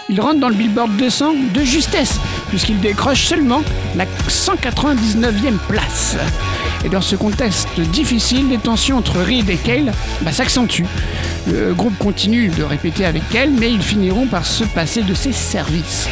Il 0.08 0.20
rentre 0.20 0.38
dans 0.38 0.48
le 0.48 0.54
Billboard 0.54 0.96
200 0.96 1.34
de 1.52 1.62
justesse, 1.62 2.20
puisqu'il 2.48 2.78
décroche 2.80 3.26
seulement 3.26 3.62
la 3.96 4.04
199e 4.28 5.58
place. 5.68 6.16
Et 6.84 6.88
dans 6.88 7.00
ce 7.00 7.16
contexte 7.16 7.80
difficile, 7.80 8.48
les 8.48 8.58
tensions 8.58 8.98
entre 8.98 9.18
Reed 9.18 9.50
et 9.50 9.56
Cale 9.56 9.92
bah, 10.22 10.32
s'accentuent. 10.32 10.86
Le 11.48 11.74
groupe 11.74 11.98
continue 11.98 12.48
de 12.48 12.62
répéter 12.62 13.04
avec 13.04 13.28
Cale, 13.30 13.50
mais 13.50 13.72
ils 13.72 13.82
finiront 13.82 14.26
par 14.26 14.46
se 14.46 14.62
passer 14.62 15.02
de 15.02 15.14
ses 15.14 15.32
services. 15.32 16.08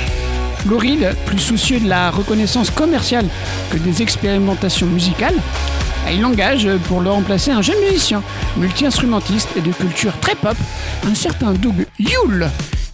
Reed, 0.70 1.14
plus 1.26 1.38
soucieux 1.38 1.80
de 1.80 1.88
la 1.88 2.10
reconnaissance 2.10 2.70
commerciale 2.70 3.26
que 3.70 3.76
des 3.76 4.02
expérimentations 4.02 4.86
musicales, 4.86 5.36
il 6.12 6.24
engage 6.24 6.68
pour 6.88 7.00
le 7.00 7.10
remplacer 7.10 7.50
un 7.50 7.62
jeune 7.62 7.80
musicien, 7.80 8.22
multi-instrumentiste 8.56 9.48
et 9.56 9.60
de 9.60 9.72
culture 9.72 10.18
très 10.20 10.34
pop, 10.34 10.56
un 11.06 11.14
certain 11.14 11.52
Doug 11.52 11.86
Yule. 11.98 12.50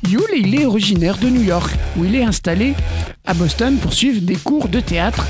Yule, 0.09 0.23
il 0.37 0.61
est 0.61 0.67
originaire 0.67 1.19
de 1.19 1.29
New 1.29 1.43
York, 1.43 1.73
où 1.97 2.05
il 2.05 2.15
est 2.15 2.25
installé 2.25 2.75
à 3.27 3.35
Boston 3.35 3.77
pour 3.79 3.93
suivre 3.93 4.21
des 4.21 4.37
cours 4.37 4.69
de 4.69 4.81
théâtre 4.81 5.27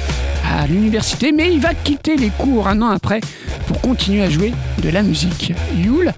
à 0.50 0.66
l'université, 0.66 1.32
mais 1.32 1.52
il 1.52 1.60
va 1.60 1.74
quitter 1.74 2.16
les 2.16 2.30
cours 2.30 2.68
un 2.68 2.82
an 2.82 2.90
après 2.90 3.20
pour 3.66 3.80
continuer 3.80 4.22
à 4.22 4.30
jouer 4.30 4.52
de 4.82 4.88
la 4.90 5.02
musique. 5.02 5.52
Yule 5.76 6.12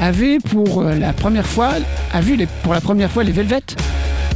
avait 0.00 0.38
pour 0.38 0.82
euh, 0.82 0.94
la 0.94 1.12
première 1.12 1.46
fois, 1.46 1.70
a 2.12 2.20
vu 2.20 2.36
les- 2.36 2.46
pour 2.62 2.72
la 2.74 2.80
première 2.80 3.10
fois 3.10 3.22
les 3.24 3.32
Velvet 3.32 3.60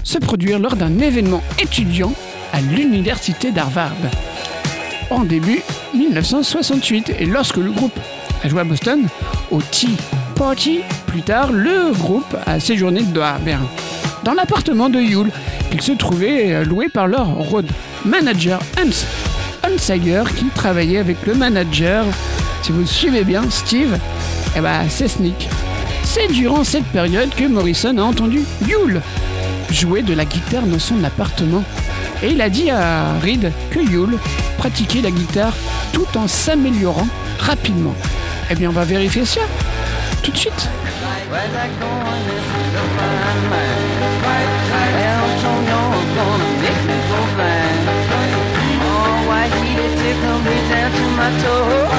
se 0.05 0.19
produire 0.19 0.59
lors 0.59 0.77
d'un 0.77 0.99
événement 0.99 1.43
étudiant 1.63 2.13
à 2.53 2.61
l'université 2.61 3.51
d'Harvard 3.53 3.93
en 5.11 5.21
début 5.25 5.61
1968. 5.95 7.13
Et 7.19 7.27
lorsque 7.27 7.57
le 7.59 7.71
groupe 7.71 7.99
a 8.45 8.49
joué 8.49 8.61
à 8.61 8.65
Boston, 8.65 9.07
au 9.51 9.61
Tea 9.61 9.97
Party, 10.35 10.81
plus 11.07 11.23
tard, 11.23 11.53
le 11.53 11.93
groupe 11.93 12.37
a 12.47 12.59
séjourné 12.61 13.03
de 13.03 13.21
Harvard 13.21 13.61
dans 14.25 14.33
l'appartement 14.35 14.89
de 14.89 14.99
Yule, 15.01 15.31
qu'il 15.71 15.81
se 15.83 15.93
trouvait 15.93 16.53
euh, 16.55 16.65
loué 16.65 16.89
par 16.89 17.07
leur 17.07 17.27
road 17.29 17.67
manager 18.05 18.61
Hans 18.79 18.91
Hunsager, 19.73 20.25
qui 20.37 20.47
travaillait 20.47 20.99
avec 20.99 21.27
le 21.27 21.35
manager, 21.35 22.05
si 22.63 22.73
vous 22.73 22.87
suivez 22.87 23.25
bien, 23.25 23.43
Steve, 23.51 23.99
eh 24.57 24.61
ben, 24.61 24.89
Sesnick. 24.89 25.49
C'est 26.03 26.29
durant 26.29 26.65
cette 26.65 26.85
période 26.87 27.31
que 27.35 27.45
Morrison 27.45 27.97
a 27.99 28.03
entendu 28.03 28.43
Yule 28.67 29.01
jouer 29.71 30.03
de 30.03 30.15
la 30.15 30.25
guitare 30.25 30.63
dans 30.63 30.79
son 30.79 31.03
appartement. 31.05 31.63
Et 32.23 32.31
il 32.31 32.41
a 32.41 32.49
dit 32.49 32.71
à 32.71 33.19
Reed 33.23 33.53
que 33.71 33.79
Yule 33.79 34.19
pratiquait 34.59 35.03
la 35.03 35.11
guitare 35.11 35.55
tout 35.93 36.09
en 36.17 36.27
s'améliorant 36.27 37.09
rapidement. 37.39 37.95
Eh 38.51 38.55
bien, 38.55 38.71
on 38.71 38.73
va 38.73 38.85
vérifier 38.85 39.25
ça 39.25 39.41
tout 40.23 40.33
de 40.33 40.37
suite. 40.37 40.69
my 51.21 51.29
toes. 51.45 51.93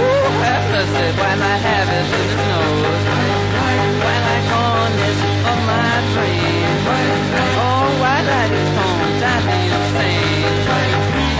Ooh, 0.00 0.32
have 0.48 0.64
mercy 0.72 1.08
when 1.20 1.38
I 1.44 1.56
have 1.68 1.88
it 1.92 2.08
in 2.16 2.28
his 2.32 2.42
nose. 2.48 3.04
When 4.04 4.22
I 4.36 4.38
gone 4.48 4.96
is 5.08 5.20
on 5.50 5.60
my 5.68 5.92
dream. 6.12 6.72
Oh, 7.60 7.84
why 8.00 8.18
that 8.24 8.48
is 8.60 8.70
home, 8.78 9.12
drive 9.20 9.44
me 9.44 9.60
insane. 9.76 10.56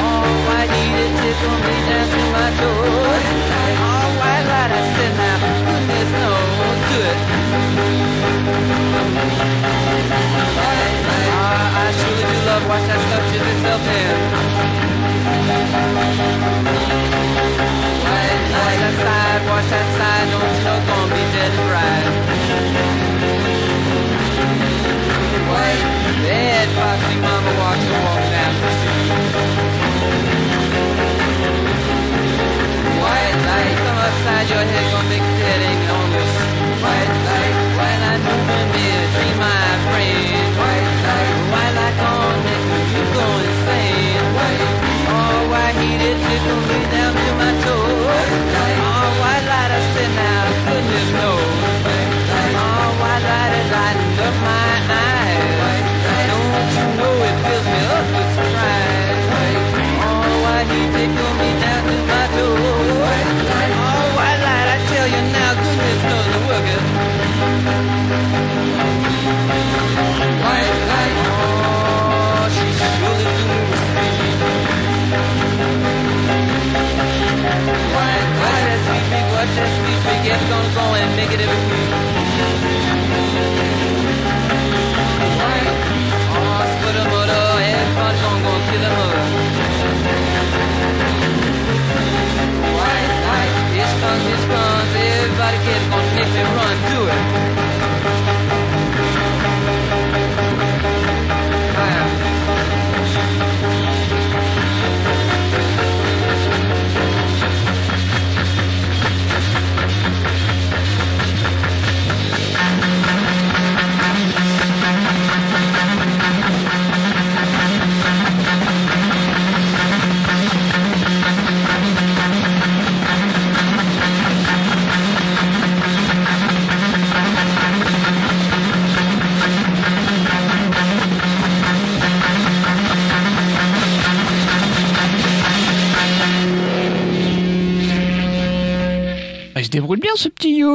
Oh, 0.04 0.28
why 0.46 0.62
need 0.72 0.96
it 1.04 1.12
tickle 1.20 1.58
me 1.64 1.76
down 1.88 2.06
to 2.12 2.22
my 2.36 2.48
toes? 2.60 3.24
Oh, 3.80 4.06
why 4.20 4.36
that 4.50 4.68
I 4.76 4.82
sit 4.92 5.12
now, 5.16 5.36
goodness 5.64 6.10
knows, 6.20 6.80
do 6.90 6.98
it. 7.12 7.18
Ah, 11.32 11.80
I 11.80 11.86
truly 11.96 12.24
do 12.28 12.38
love 12.44 12.64
watching 12.68 12.92
that 12.92 13.00
stuff 13.08 13.24
to 13.32 13.38
myself 13.46 13.84
in. 14.04 14.36
Thank 16.66 17.00
you 17.00 17.05
that 18.96 19.04
side, 19.04 19.42
watch 19.48 19.68
that 19.68 19.88
side, 19.98 20.26
don't 20.30 20.40
you 20.40 20.64
know 20.64 20.78
gonna 20.86 21.14
be 21.14 21.22
dead 21.34 21.52
and 21.52 21.68
right. 21.70 22.06
Dead 26.26 26.68
foxy 26.74 27.16
mama 27.20 27.52
walks 27.60 27.86
and 27.86 28.02
walks 28.04 28.28
down 28.34 28.52
the 28.56 28.70
street. 28.76 29.10
White 32.98 33.38
light 33.46 33.76
come 33.84 33.98
upside 34.06 34.46
your 34.50 34.64
head, 34.64 34.86
gonna 34.92 35.08
make 35.08 35.22
your 35.22 35.38
head 35.44 35.60
ache 35.70 35.86
almost. 35.92 36.36
White 36.82 37.14
light, 37.28 37.54
white 37.78 38.00
light 38.04 38.20
moving 38.26 38.68
me 38.74 38.86
dream, 39.12 39.36
my 39.38 39.70
friend. 39.86 40.50
White 40.56 40.88
light, 41.06 41.30
white 41.52 41.74
light 41.78 41.96
gonna 42.00 42.44
make 42.46 42.66
you 42.96 43.04
go 43.14 43.26
insane. 43.44 44.24
White, 44.36 44.62
oh, 45.14 45.52
white 45.52 45.76
heated 45.78 46.16
tickle 46.26 46.60
me 46.68 46.85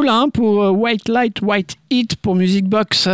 hein, 0.07 0.29
pour 0.33 0.63
euh, 0.63 0.69
White 0.69 1.09
Light, 1.09 1.41
White 1.41 1.75
Heat 1.89 2.15
pour 2.17 2.35
Music 2.35 2.65
Box. 2.65 3.09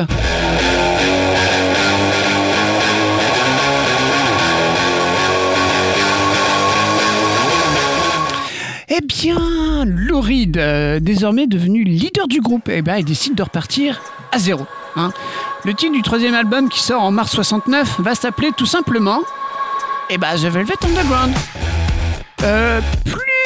Eh 8.90 9.02
bien, 9.02 9.38
Reed, 10.13 10.58
euh, 10.58 11.00
désormais 11.00 11.46
devenu 11.46 11.84
leader 11.84 12.28
du 12.28 12.40
groupe, 12.40 12.70
eh 12.70 12.82
ben, 12.82 12.98
il 12.98 13.06
décide 13.06 13.36
de 13.36 13.44
repartir 13.44 14.02
à 14.32 14.40
zéro. 14.40 14.66
hein. 14.96 15.12
Le 15.66 15.74
titre 15.74 15.94
du 15.94 16.02
troisième 16.02 16.34
album 16.34 16.70
qui 16.70 16.80
sort 16.82 17.04
en 17.04 17.12
mars 17.12 17.32
69 17.32 18.00
va 18.00 18.16
s'appeler 18.16 18.52
tout 18.56 18.66
simplement 18.66 19.22
eh 20.10 20.18
ben, 20.18 20.34
The 20.36 20.46
Velvet 20.46 20.76
Underground. 20.86 21.34
Euh, 22.44 22.80
plus 23.04 23.37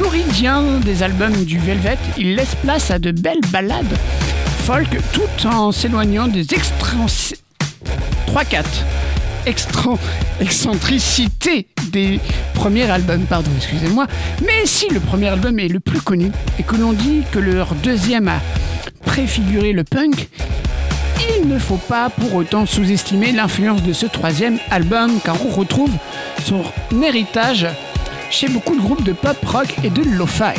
louridien 0.00 0.62
des 0.84 1.02
albums 1.02 1.44
du 1.44 1.58
Velvet, 1.58 1.98
il 2.16 2.36
laisse 2.36 2.54
place 2.56 2.90
à 2.90 2.98
de 2.98 3.10
belles 3.10 3.44
ballades 3.50 3.96
folk 4.68 4.98
tout 5.12 5.46
en 5.46 5.72
s'éloignant 5.72 6.28
des 6.28 6.52
extrans... 6.52 7.06
3-4 8.26 8.64
extran... 9.46 9.98
excentricités 10.40 11.68
des 11.90 12.20
premiers 12.52 12.90
albums, 12.90 13.22
pardon, 13.22 13.50
excusez-moi. 13.56 14.06
Mais 14.44 14.66
si 14.66 14.88
le 14.90 15.00
premier 15.00 15.28
album 15.28 15.58
est 15.58 15.68
le 15.68 15.80
plus 15.80 16.02
connu 16.02 16.30
et 16.58 16.62
que 16.64 16.76
l'on 16.76 16.92
dit 16.92 17.22
que 17.32 17.38
leur 17.38 17.74
deuxième 17.76 18.28
a 18.28 18.40
préfiguré 19.06 19.72
le 19.72 19.84
punk, 19.84 20.28
il 21.40 21.48
ne 21.48 21.58
faut 21.58 21.76
pas 21.88 22.10
pour 22.10 22.34
autant 22.34 22.66
sous-estimer 22.66 23.32
l'influence 23.32 23.82
de 23.82 23.94
ce 23.94 24.04
troisième 24.04 24.58
album 24.70 25.18
car 25.24 25.36
on 25.46 25.50
retrouve 25.50 25.92
son 26.44 26.62
héritage 27.02 27.66
chez 28.30 28.48
beaucoup 28.48 28.74
de 28.74 28.80
groupes 28.80 29.04
de 29.04 29.12
pop 29.12 29.36
rock 29.44 29.74
et 29.84 29.90
de 29.90 30.02
lo-fi. 30.02 30.58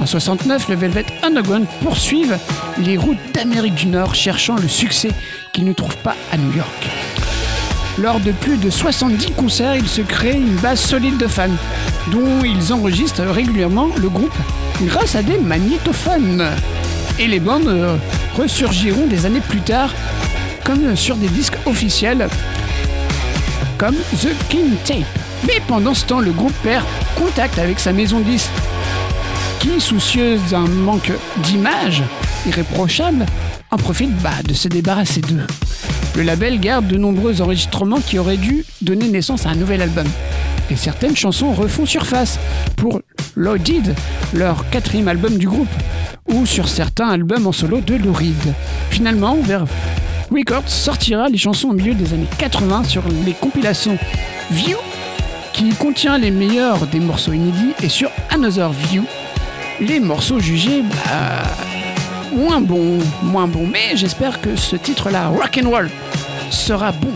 En 0.00 0.06
69, 0.06 0.68
le 0.68 0.76
Velvet 0.76 1.06
Underground 1.22 1.66
poursuivent 1.82 2.38
les 2.78 2.96
routes 2.96 3.18
d'Amérique 3.34 3.74
du 3.74 3.86
Nord 3.86 4.14
cherchant 4.14 4.56
le 4.56 4.68
succès 4.68 5.10
qu'ils 5.52 5.64
ne 5.64 5.72
trouvent 5.72 5.96
pas 5.98 6.14
à 6.32 6.36
New 6.36 6.54
York. 6.54 6.88
Lors 7.98 8.20
de 8.20 8.30
plus 8.30 8.58
de 8.58 8.70
70 8.70 9.32
concerts, 9.32 9.74
il 9.74 9.88
se 9.88 10.02
crée 10.02 10.34
une 10.34 10.54
base 10.56 10.80
solide 10.80 11.16
de 11.18 11.26
fans, 11.26 11.48
dont 12.12 12.44
ils 12.44 12.72
enregistrent 12.72 13.22
régulièrement 13.22 13.88
le 13.96 14.08
groupe 14.08 14.36
grâce 14.82 15.16
à 15.16 15.22
des 15.22 15.38
magnétophones. 15.38 16.46
Et 17.18 17.26
les 17.26 17.40
bandes 17.40 17.66
euh, 17.66 17.96
ressurgiront 18.36 19.08
des 19.08 19.26
années 19.26 19.40
plus 19.40 19.60
tard, 19.60 19.92
comme 20.64 20.94
sur 20.94 21.16
des 21.16 21.26
disques 21.26 21.58
officiels, 21.66 22.28
comme 23.78 23.96
The 24.20 24.28
King 24.48 24.76
Tape. 24.84 25.27
Mais 25.46 25.60
pendant 25.66 25.94
ce 25.94 26.04
temps, 26.04 26.20
le 26.20 26.32
groupe 26.32 26.54
perd 26.62 26.84
contact 27.16 27.58
avec 27.58 27.78
sa 27.80 27.92
maison 27.92 28.20
de 28.20 28.24
disques, 28.24 28.50
qui, 29.60 29.80
soucieuse 29.80 30.40
d'un 30.50 30.66
manque 30.66 31.12
d'image 31.38 32.02
irréprochable, 32.46 33.26
en 33.70 33.76
profite 33.76 34.14
bah, 34.22 34.30
de 34.46 34.54
se 34.54 34.68
débarrasser 34.68 35.20
d'eux. 35.20 35.46
Le 36.16 36.22
label 36.22 36.58
garde 36.58 36.88
de 36.88 36.96
nombreux 36.96 37.42
enregistrements 37.42 38.00
qui 38.00 38.18
auraient 38.18 38.36
dû 38.36 38.64
donner 38.82 39.08
naissance 39.08 39.46
à 39.46 39.50
un 39.50 39.54
nouvel 39.54 39.82
album. 39.82 40.06
Et 40.70 40.76
certaines 40.76 41.16
chansons 41.16 41.52
refont 41.52 41.86
surface 41.86 42.38
pour 42.76 43.00
Loaded, 43.36 43.94
leur 44.34 44.68
quatrième 44.70 45.08
album 45.08 45.38
du 45.38 45.46
groupe, 45.46 45.68
ou 46.26 46.44
sur 46.44 46.68
certains 46.68 47.08
albums 47.08 47.46
en 47.46 47.52
solo 47.52 47.80
de 47.80 47.94
Lou 47.94 48.12
Reed. 48.12 48.54
Finalement, 48.90 49.36
vers 49.42 49.64
Records 50.30 50.68
sortira 50.68 51.28
les 51.28 51.38
chansons 51.38 51.68
au 51.68 51.72
milieu 51.72 51.94
des 51.94 52.12
années 52.12 52.26
80 52.38 52.84
sur 52.84 53.02
les 53.24 53.32
compilations 53.32 53.96
View, 54.50 54.76
qui 55.58 55.70
contient 55.70 56.18
les 56.18 56.30
meilleurs 56.30 56.86
des 56.86 57.00
morceaux 57.00 57.32
inédits, 57.32 57.74
et 57.82 57.88
sur 57.88 58.12
Another 58.30 58.70
View, 58.70 59.04
les 59.80 59.98
morceaux 59.98 60.38
jugés 60.38 60.82
bah, 60.82 61.50
moins 62.32 62.60
bons, 62.60 63.00
moins 63.24 63.48
bons. 63.48 63.66
Mais 63.66 63.96
j'espère 63.96 64.40
que 64.40 64.54
ce 64.54 64.76
titre-là, 64.76 65.26
Rock 65.26 65.58
and 65.60 65.68
Roll, 65.68 65.90
sera 66.50 66.92
bon. 66.92 67.10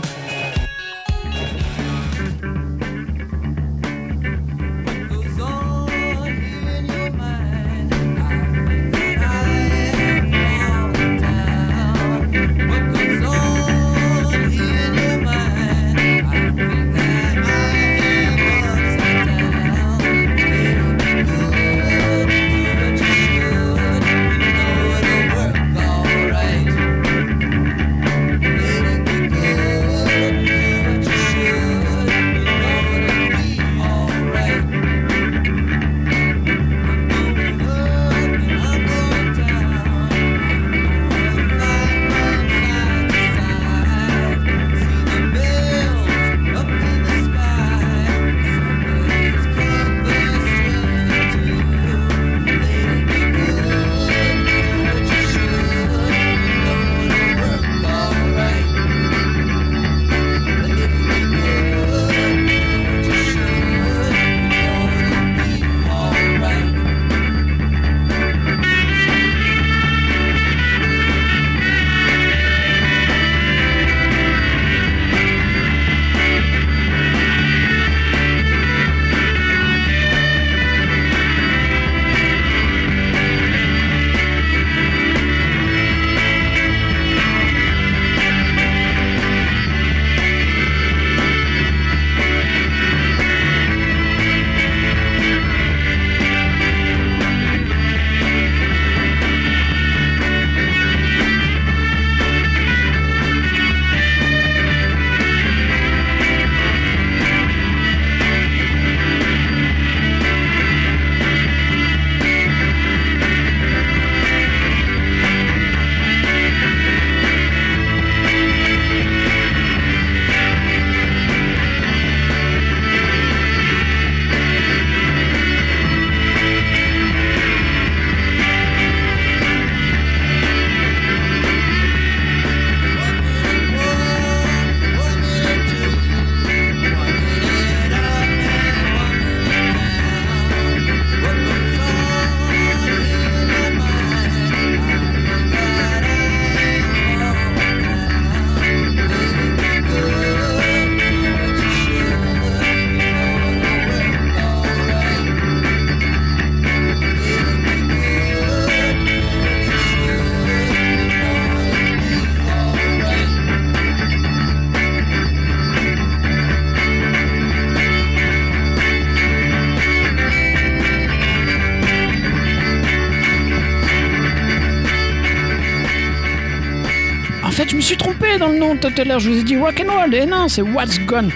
Tout 178.75 178.93
à 178.97 179.03
l'heure. 179.03 179.19
Je 179.19 179.29
vous 179.29 179.39
ai 179.39 179.43
dit 179.43 179.57
rock 179.57 179.83
and 179.85 179.91
roll. 179.91 180.13
Et 180.13 180.25
non, 180.25 180.47
c'est 180.47 180.61
What's 180.61 180.99
Gone 180.99 181.31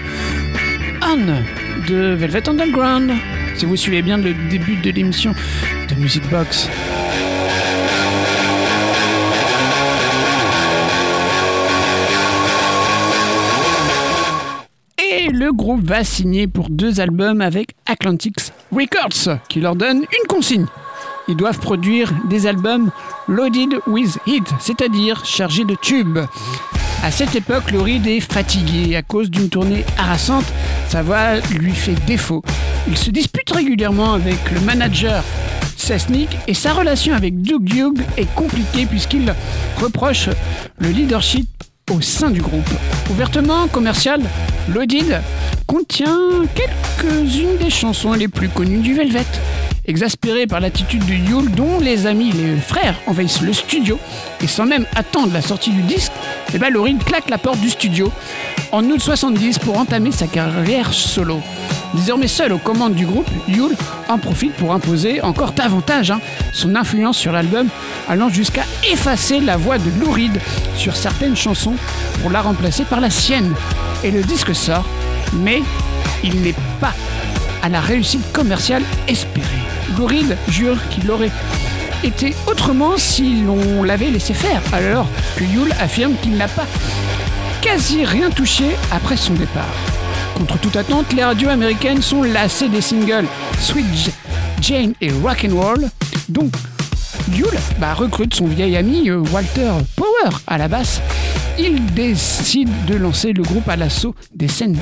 On 1.02 1.16
de 1.88 2.14
Velvet 2.14 2.48
Underground. 2.48 3.12
Si 3.56 3.64
vous 3.64 3.76
suivez 3.76 4.02
bien 4.02 4.16
le 4.16 4.34
début 4.50 4.76
de 4.76 4.90
l'émission 4.90 5.34
de 5.88 5.94
Music 5.96 6.22
Box. 6.30 6.68
Et 14.98 15.28
le 15.28 15.52
groupe 15.52 15.84
va 15.84 16.04
signer 16.04 16.46
pour 16.46 16.68
deux 16.70 17.00
albums 17.00 17.40
avec 17.40 17.70
Atlantics 17.86 18.52
Records, 18.72 19.38
qui 19.48 19.60
leur 19.60 19.76
donne 19.76 19.98
une 19.98 20.26
consigne. 20.28 20.66
Ils 21.28 21.36
doivent 21.36 21.58
produire 21.58 22.12
des 22.28 22.46
albums 22.46 22.90
loaded 23.26 23.80
with 23.86 24.18
hit, 24.26 24.44
c'est-à-dire 24.60 25.24
chargés 25.24 25.64
de 25.64 25.74
tubes. 25.74 26.18
À 27.02 27.10
cette 27.10 27.36
époque, 27.36 27.70
Laurie 27.70 28.02
est 28.06 28.20
fatigué 28.20 28.96
à 28.96 29.02
cause 29.02 29.30
d'une 29.30 29.48
tournée 29.48 29.84
harassante. 29.96 30.44
Sa 30.88 31.02
voix 31.02 31.36
lui 31.56 31.72
fait 31.72 31.94
défaut. 32.06 32.42
Il 32.88 32.96
se 32.96 33.10
dispute 33.10 33.50
régulièrement 33.50 34.14
avec 34.14 34.50
le 34.50 34.60
manager 34.60 35.22
Sesnick 35.76 36.36
et 36.48 36.54
sa 36.54 36.72
relation 36.72 37.14
avec 37.14 37.40
Doug 37.40 37.62
Duke 37.62 38.00
est 38.16 38.32
compliquée 38.34 38.84
puisqu'il 38.84 39.32
reproche 39.80 40.28
le 40.78 40.88
leadership 40.88 41.48
au 41.90 42.00
sein 42.00 42.30
du 42.30 42.42
groupe. 42.42 42.68
Ouvertement 43.10 43.68
commercial, 43.68 44.20
Loaded 44.68 45.22
contient 45.68 46.46
quelques-unes 46.54 47.58
des 47.58 47.68
chansons 47.68 48.14
les 48.14 48.26
plus 48.26 48.48
connues 48.48 48.78
du 48.78 48.94
Velvet. 48.94 49.26
Exaspéré 49.84 50.46
par 50.46 50.60
l'attitude 50.60 51.04
de 51.04 51.12
Yule, 51.12 51.50
dont 51.50 51.78
les 51.78 52.06
amis, 52.06 52.32
les 52.32 52.56
frères, 52.56 52.98
envahissent 53.06 53.42
le 53.42 53.52
studio, 53.52 53.98
et 54.42 54.46
sans 54.46 54.64
même 54.64 54.86
attendre 54.96 55.32
la 55.32 55.42
sortie 55.42 55.70
du 55.70 55.82
disque, 55.82 56.12
eh 56.54 56.58
ben 56.58 56.72
claque 57.04 57.28
la 57.28 57.36
porte 57.36 57.60
du 57.60 57.68
studio 57.68 58.10
en 58.72 58.82
août 58.84 59.00
70 59.00 59.58
pour 59.58 59.76
entamer 59.78 60.10
sa 60.10 60.26
carrière 60.26 60.94
solo. 60.94 61.40
Désormais 61.92 62.28
seul 62.28 62.54
aux 62.54 62.58
commandes 62.58 62.94
du 62.94 63.04
groupe, 63.04 63.28
Yule 63.46 63.76
en 64.08 64.16
profite 64.16 64.54
pour 64.54 64.72
imposer 64.72 65.20
encore 65.20 65.52
davantage 65.52 66.10
hein, 66.10 66.20
son 66.54 66.76
influence 66.76 67.18
sur 67.18 67.32
l'album, 67.32 67.68
allant 68.08 68.30
jusqu'à 68.30 68.64
effacer 68.90 69.40
la 69.40 69.58
voix 69.58 69.76
de 69.76 69.90
Lou 70.00 70.16
sur 70.76 70.96
certaines 70.96 71.36
chansons 71.36 71.74
pour 72.22 72.30
la 72.30 72.40
remplacer 72.40 72.84
par 72.84 73.00
la 73.00 73.10
sienne. 73.10 73.54
Et 74.02 74.10
le 74.10 74.22
disque 74.22 74.54
sort, 74.54 74.86
mais 75.32 75.62
il 76.24 76.40
n'est 76.42 76.54
pas 76.80 76.94
à 77.62 77.68
la 77.68 77.80
réussite 77.80 78.32
commerciale 78.32 78.82
espérée. 79.06 79.44
Reed 79.98 80.36
jure 80.48 80.76
qu'il 80.90 81.10
aurait 81.10 81.30
été 82.04 82.34
autrement 82.46 82.96
si 82.96 83.42
l'on 83.42 83.82
l'avait 83.82 84.10
laissé 84.10 84.34
faire, 84.34 84.62
alors 84.72 85.06
que 85.36 85.44
Yule 85.44 85.72
affirme 85.80 86.14
qu'il 86.22 86.36
n'a 86.36 86.48
pas 86.48 86.66
quasi 87.60 88.04
rien 88.04 88.30
touché 88.30 88.76
après 88.92 89.16
son 89.16 89.34
départ. 89.34 89.74
Contre 90.36 90.58
toute 90.58 90.76
attente, 90.76 91.12
les 91.12 91.24
radios 91.24 91.48
américaines 91.48 92.02
sont 92.02 92.22
lassées 92.22 92.68
des 92.68 92.80
singles 92.80 93.26
Sweet 93.60 94.12
Jane 94.60 94.94
et 95.00 95.10
Rock'n'Roll, 95.10 95.88
donc 96.28 96.52
Yule 97.32 97.58
bah, 97.80 97.94
recrute 97.94 98.34
son 98.34 98.46
vieil 98.46 98.76
ami 98.76 99.10
euh, 99.10 99.22
Walter 99.32 99.72
Power 99.96 100.36
à 100.46 100.58
la 100.58 100.68
basse. 100.68 101.00
Il 101.58 101.84
décide 101.86 102.70
de 102.86 102.94
lancer 102.94 103.32
le 103.32 103.42
groupe 103.42 103.68
à 103.68 103.76
l'assaut 103.76 104.14
des 104.34 104.48
scènes 104.48 104.78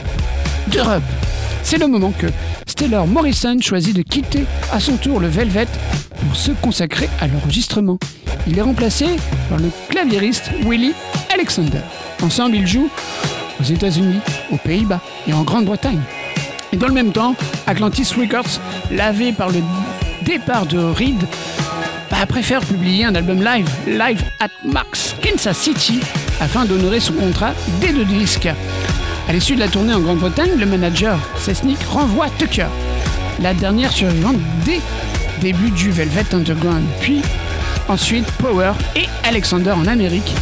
C'est 1.62 1.78
le 1.78 1.86
moment 1.86 2.12
que 2.16 2.26
Stellar 2.66 3.06
Morrison 3.06 3.56
choisit 3.60 3.96
de 3.96 4.02
quitter 4.02 4.44
à 4.72 4.80
son 4.80 4.96
tour 4.96 5.20
le 5.20 5.28
Velvet 5.28 5.66
pour 6.20 6.36
se 6.36 6.52
consacrer 6.52 7.08
à 7.20 7.26
l'enregistrement. 7.28 7.98
Il 8.46 8.58
est 8.58 8.62
remplacé 8.62 9.06
par 9.48 9.58
le 9.58 9.70
claviériste 9.88 10.50
Willie 10.64 10.94
Alexander. 11.32 11.80
Ensemble, 12.22 12.56
ils 12.56 12.66
jouent 12.66 12.90
aux 13.60 13.64
États-Unis, 13.64 14.18
aux 14.52 14.58
Pays-Bas 14.58 15.00
et 15.26 15.32
en 15.32 15.42
Grande-Bretagne. 15.42 16.00
Et 16.72 16.76
dans 16.76 16.88
le 16.88 16.94
même 16.94 17.12
temps, 17.12 17.34
Atlantis 17.66 18.12
Records, 18.18 18.60
lavé 18.90 19.32
par 19.32 19.50
le 19.50 19.60
départ 20.24 20.66
de 20.66 20.78
Reed, 20.78 21.22
bah, 22.10 22.26
préfère 22.28 22.60
publier 22.60 23.04
un 23.04 23.14
album 23.14 23.42
live, 23.42 23.68
Live 23.86 24.22
at 24.40 24.48
Max, 24.64 25.14
Kansas 25.22 25.56
City, 25.56 26.00
afin 26.40 26.64
d'honorer 26.64 27.00
son 27.00 27.14
contrat 27.14 27.52
des 27.80 27.92
deux 27.92 28.04
disques. 28.04 28.48
À 29.28 29.32
l'issue 29.32 29.56
de 29.56 29.60
la 29.60 29.66
tournée 29.66 29.92
en 29.92 29.98
Grande-Bretagne, 30.00 30.52
le 30.56 30.66
manager 30.66 31.18
Sesnick 31.36 31.82
renvoie 31.82 32.28
Tucker, 32.38 32.68
la 33.40 33.54
dernière 33.54 33.90
survivante 33.90 34.36
des 34.64 34.80
débuts 35.40 35.72
du 35.72 35.90
Velvet 35.90 36.32
Underground, 36.32 36.84
puis 37.00 37.22
ensuite 37.88 38.30
Power 38.38 38.72
et 38.94 39.06
Alexander 39.24 39.72
en 39.72 39.86
Amérique. 39.86 40.32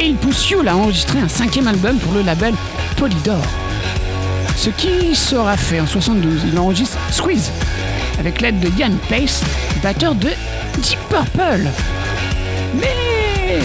Et 0.00 0.06
il 0.06 0.16
pousse 0.16 0.48
Yule 0.48 0.66
à 0.66 0.76
enregistrer 0.76 1.18
un 1.18 1.28
cinquième 1.28 1.68
album 1.68 1.98
pour 1.98 2.12
le 2.14 2.22
label 2.22 2.54
Polydor. 2.96 3.42
Ce 4.56 4.70
qui 4.70 5.14
sera 5.14 5.58
fait 5.58 5.80
en 5.80 5.86
72, 5.86 6.46
il 6.50 6.58
enregistre 6.58 6.96
Squeeze 7.10 7.50
avec 8.18 8.40
l'aide 8.40 8.60
de 8.60 8.68
Ian 8.80 8.92
Pace, 9.10 9.42
batteur 9.82 10.14
de 10.14 10.30
Deep 10.78 10.98
Purple. 11.10 11.68
Mais 12.80 13.58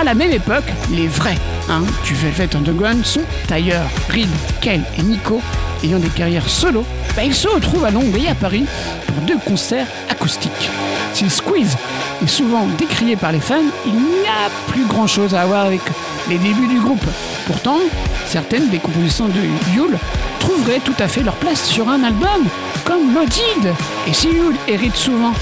à 0.00 0.04
la 0.04 0.14
même 0.14 0.32
époque, 0.32 0.64
les 0.90 1.08
vrais 1.08 1.36
hein, 1.68 1.82
du 2.04 2.14
Velvet 2.14 2.54
Underground 2.56 3.04
sont 3.04 3.22
ailleurs. 3.50 3.88
Reed, 4.10 4.28
Kale 4.60 4.84
et 4.98 5.02
Nico, 5.02 5.40
ayant 5.82 5.98
des 5.98 6.08
carrières 6.08 6.48
solo, 6.48 6.84
bah, 7.16 7.24
ils 7.24 7.34
se 7.34 7.48
retrouvent 7.48 7.84
à 7.84 7.90
Londres 7.90 8.16
et 8.18 8.28
à 8.28 8.34
Paris 8.34 8.64
pour 9.06 9.16
deux 9.22 9.38
concerts 9.38 9.86
acoustiques. 10.10 10.70
Si 11.12 11.28
Squeeze 11.28 11.76
est 12.22 12.28
souvent 12.28 12.66
décrié 12.78 13.16
par 13.16 13.32
les 13.32 13.40
fans, 13.40 13.56
il 13.86 13.94
n'y 13.94 14.26
a 14.28 14.50
plus 14.68 14.84
grand 14.84 15.06
chose 15.06 15.34
à 15.34 15.46
voir 15.46 15.66
avec 15.66 15.80
les 16.28 16.38
débuts 16.38 16.68
du 16.68 16.80
groupe. 16.80 17.04
Pourtant, 17.46 17.78
certaines 18.26 18.68
des 18.68 18.78
compositions 18.78 19.28
de 19.28 19.40
Yule 19.74 19.98
trouveraient 20.38 20.80
tout 20.80 20.94
à 20.98 21.08
fait 21.08 21.22
leur 21.22 21.34
place 21.34 21.64
sur 21.64 21.88
un 21.88 22.04
album, 22.04 22.46
comme 22.84 23.14
Loaded. 23.14 23.74
Et 24.06 24.12
si 24.12 24.28
Yule 24.28 24.56
hérite 24.66 24.96
souvent 24.96 25.32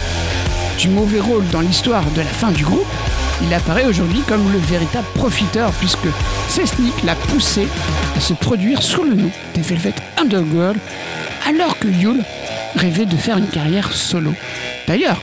du 0.79 0.89
mauvais 0.89 1.21
rôle 1.21 1.47
dans 1.49 1.61
l'histoire 1.61 2.05
de 2.15 2.21
la 2.21 2.27
fin 2.27 2.51
du 2.51 2.65
groupe, 2.65 2.87
il 3.43 3.53
apparaît 3.55 3.87
aujourd'hui 3.87 4.21
comme 4.27 4.51
le 4.53 4.59
véritable 4.59 5.07
profiteur 5.15 5.71
puisque 5.73 6.09
Sesnick 6.49 7.03
l'a 7.05 7.15
poussé 7.15 7.69
à 8.17 8.21
se 8.21 8.33
produire 8.33 8.83
sous 8.83 9.05
le 9.05 9.15
nom 9.15 9.31
des 9.55 9.61
Velvet 9.61 9.95
Underground 10.17 10.79
alors 11.47 11.79
que 11.79 11.89
Yule 11.89 12.23
rêvait 12.77 13.07
de 13.07 13.17
faire 13.17 13.39
une 13.39 13.49
carrière 13.49 13.93
solo. 13.93 14.33
D'ailleurs, 14.87 15.21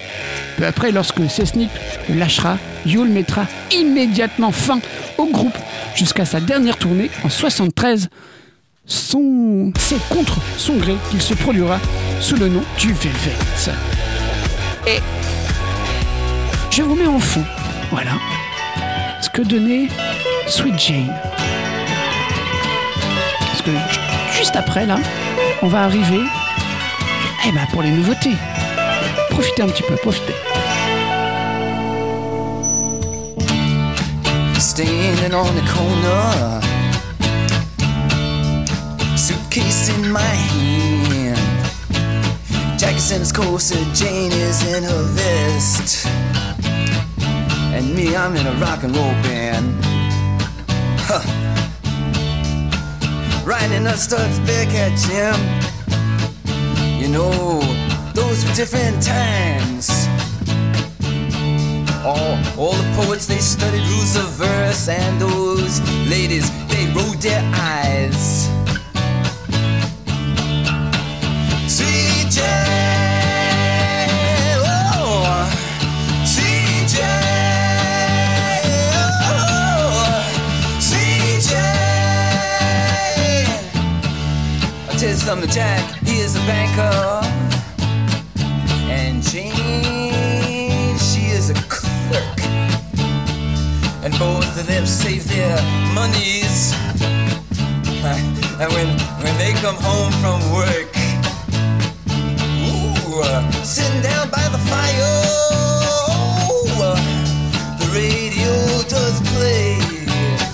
peu 0.58 0.66
après, 0.66 0.92
lorsque 0.92 1.30
Sesnick 1.30 1.70
le 2.10 2.16
lâchera, 2.16 2.58
Yule 2.86 3.10
mettra 3.10 3.46
immédiatement 3.72 4.52
fin 4.52 4.80
au 5.18 5.26
groupe 5.26 5.58
jusqu'à 5.96 6.26
sa 6.26 6.40
dernière 6.40 6.78
tournée 6.78 7.10
en 7.24 7.30
73. 7.30 8.10
Son... 8.86 9.72
C'est 9.78 10.02
contre 10.10 10.40
son 10.58 10.76
gré 10.76 10.96
qu'il 11.10 11.22
se 11.22 11.34
produira 11.34 11.80
sous 12.20 12.36
le 12.36 12.50
nom 12.50 12.64
du 12.78 12.94
Velvet. 12.94 13.36
Et 14.88 15.00
je 16.70 16.82
vous 16.82 16.96
mets 16.96 17.08
en 17.08 17.20
fond, 17.20 17.44
voilà, 17.92 18.12
ce 19.22 19.30
que 19.30 19.42
donnait 19.42 19.88
Sweet 20.48 20.80
Jane. 20.80 21.14
Parce 23.40 23.62
que 23.62 23.72
ju- 23.72 24.38
juste 24.38 24.56
après, 24.56 24.86
là, 24.86 24.98
on 25.62 25.68
va 25.68 25.84
arriver 25.84 26.22
eh 27.48 27.52
ben, 27.52 27.66
pour 27.72 27.82
les 27.84 27.92
nouveautés. 27.92 28.36
Profitez 29.30 29.62
un 29.64 29.68
petit 29.68 29.84
peu, 29.84 29.96
profitez. 29.96 30.34
standing 34.60 35.34
on 35.36 35.44
the 35.54 35.62
corner, 35.70 36.62
suitcase 39.16 39.90
in 39.90 40.12
my 40.12 40.20
hand. 40.20 41.38
Jack's 42.80 43.12
in 43.12 43.20
his 43.20 43.32
corset, 43.32 43.86
Jane 43.94 44.32
is 44.32 44.64
in 44.74 44.84
her 44.84 45.04
vest, 45.14 46.08
and 47.74 47.96
me, 47.96 48.16
I'm 48.16 48.36
in 48.36 48.46
a 48.46 48.54
rock 48.62 48.84
and 48.84 48.96
roll 48.96 49.12
band. 49.24 49.74
Huh. 51.10 51.24
Riding 53.44 53.88
a 53.88 53.98
Studs 53.98 54.40
Bearcat 54.42 54.94
Jim. 55.06 55.36
You 57.02 57.10
know, 57.10 57.60
those 58.14 58.46
were 58.46 58.54
different 58.54 59.02
times. 59.02 59.90
All, 62.06 62.38
all 62.58 62.74
the 62.74 62.94
poets 62.96 63.26
they 63.26 63.40
studied 63.40 63.86
rules 63.88 64.16
of 64.18 64.30
verse, 64.34 64.88
and 64.88 65.20
those 65.20 65.82
ladies 66.08 66.50
they 66.68 66.86
rolled 66.94 67.22
their 67.22 67.42
eyes. 67.56 68.53
I 85.04 85.06
tell 85.08 85.16
you 85.16 85.20
something, 85.20 85.50
Jack, 85.50 86.00
he 86.06 86.20
is 86.20 86.38
a 86.38 86.40
banker. 86.48 87.20
And 88.88 89.22
Jane, 89.22 90.98
she 90.98 91.24
is 91.28 91.50
a 91.50 91.56
clerk. 91.68 92.40
And 94.02 94.18
both 94.18 94.58
of 94.58 94.66
them 94.66 94.86
save 94.86 95.28
their 95.28 95.62
monies. 95.94 96.72
And 98.06 98.72
when, 98.72 98.88
when 99.20 99.38
they 99.38 99.52
come 99.60 99.76
home 99.76 100.14
from 100.24 100.40
work, 100.54 100.96
ooh, 102.64 103.24
uh, 103.24 103.52
sitting 103.62 104.02
down 104.02 104.30
by 104.30 104.48
the 104.56 104.62
fire, 104.72 105.20
uh, 106.80 106.96
the 107.78 107.90
radio 107.92 108.54
does 108.88 109.20
play 109.36 109.76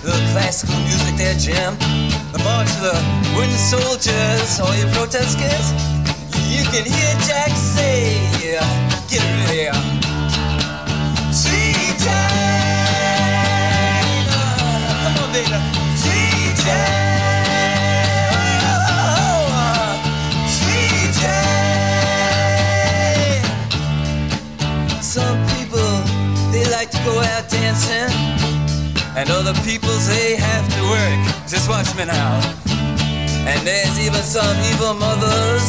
the 0.02 0.18
classical 0.34 0.80
music 0.80 1.18
their 1.18 1.36
jam. 1.36 1.99
The 2.32 2.40
march 2.44 2.70
of 2.78 2.82
the 2.82 2.94
wooden 3.36 3.58
soldiers, 3.58 4.60
all 4.60 4.76
you 4.76 4.86
protesters, 4.94 5.74
you 6.46 6.64
can 6.66 6.86
hear 6.86 7.16
Jack 7.26 7.50
say, 7.58 8.22
get 9.10 9.24
ready. 9.48 9.70
Sweet 11.34 11.98
Jane, 11.98 12.30
come 15.02 15.18
on, 15.24 15.30
baby. 15.34 15.58
Oh, 18.62 19.50
Sweet 20.48 21.16
Some 25.02 25.40
people 25.58 25.90
they 26.52 26.66
like 26.72 26.92
to 26.92 27.00
go 27.04 27.20
out 27.20 27.50
dancing, 27.50 28.12
and 29.18 29.30
other 29.32 29.54
people 29.66 29.90
they 30.08 30.36
have 30.36 30.68
to 30.76 30.79
work. 30.90 31.20
Just 31.48 31.70
watch 31.70 31.94
me 31.96 32.06
now. 32.06 32.42
And 33.46 33.62
there's 33.66 33.98
even 34.00 34.22
some 34.22 34.58
evil 34.74 34.94
mothers. 34.94 35.66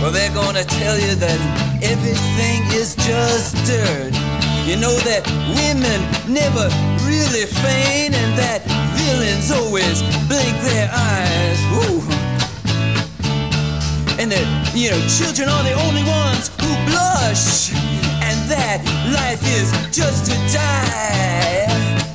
Well, 0.00 0.12
they're 0.12 0.34
gonna 0.34 0.64
tell 0.64 0.98
you 1.00 1.14
that 1.16 1.40
everything 1.82 2.60
is 2.76 2.94
just 2.96 3.56
dirt. 3.64 4.12
You 4.68 4.76
know 4.76 4.94
that 5.08 5.24
women 5.56 6.00
never 6.28 6.68
really 7.08 7.46
feign, 7.46 8.12
and 8.12 8.30
that 8.36 8.60
villains 8.98 9.50
always 9.50 10.02
blink 10.28 10.56
their 10.68 10.88
eyes. 10.92 11.60
Ooh. 11.80 12.02
And 14.20 14.30
that, 14.32 14.46
you 14.74 14.90
know, 14.90 15.00
children 15.08 15.48
are 15.48 15.62
the 15.62 15.76
only 15.86 16.04
ones 16.04 16.48
who 16.60 16.70
blush, 16.88 17.72
and 18.20 18.36
that 18.50 18.84
life 19.12 19.42
is 19.58 19.72
just 19.94 20.26
to 20.26 20.36
die. 20.52 22.05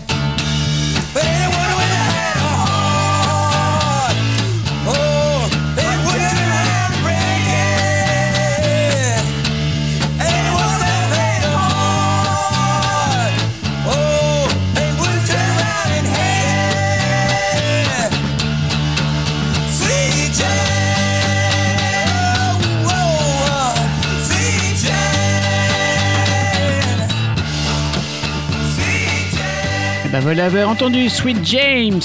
Voilà, 30.19 30.49
vous 30.49 30.57
avez 30.57 30.65
entendu 30.65 31.09
Sweet 31.09 31.37
James. 31.43 32.01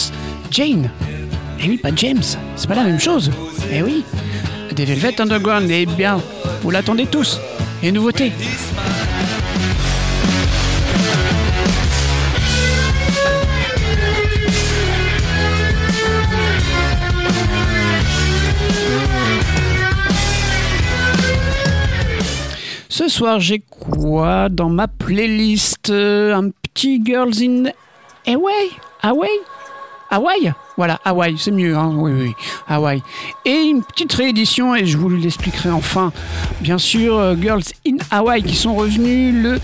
Jane. 0.51 0.91
Eh 1.61 1.69
oui, 1.69 1.77
pas 1.77 1.91
James. 1.95 2.23
C'est 2.55 2.69
pas 2.69 2.77
la 2.77 2.85
même 2.85 3.01
chose. 3.01 3.31
Eh 3.71 3.83
oui. 3.83 4.05
Des 4.75 4.85
Velvet 4.85 5.21
Underground. 5.21 5.69
Eh 5.71 5.87
bien, 5.87 6.19
vous 6.63 6.71
l'attendez 6.71 7.07
tous. 7.07 7.41
Et 7.83 7.91
nouveauté. 7.93 8.33
Ce 22.89 23.09
soir, 23.09 23.41
j'ai 23.41 23.63
quoi 23.69 24.49
dans 24.49 24.71
ma 24.71 24.89
playlist? 24.89 25.91
Un 25.91 26.51
petit 26.73 27.03
Girls 27.05 27.43
in 27.43 27.65
Hawaii 28.27 28.71
Hawaii 29.03 29.41
Hawaii 30.11 30.53
Voilà, 30.77 31.01
Hawaii, 31.05 31.37
c'est 31.39 31.51
mieux, 31.51 31.77
hein 31.77 31.93
oui, 31.97 32.13
oui, 32.13 32.33
Hawaii. 32.69 33.03
Et 33.45 33.55
une 33.55 33.83
petite 33.83 34.13
réédition, 34.13 34.75
et 34.75 34.87
je 34.87 34.99
vous 34.99 35.09
l'expliquerai 35.09 35.71
enfin, 35.71 36.13
bien 36.61 36.79
sûr, 36.79 37.17
euh, 37.19 37.35
Girls 37.41 37.65
in 37.87 37.97
Hawaii 38.11 38.43
qui 38.43 38.55
sont 38.55 38.75
revenus 38.75 39.35
le 39.35 39.59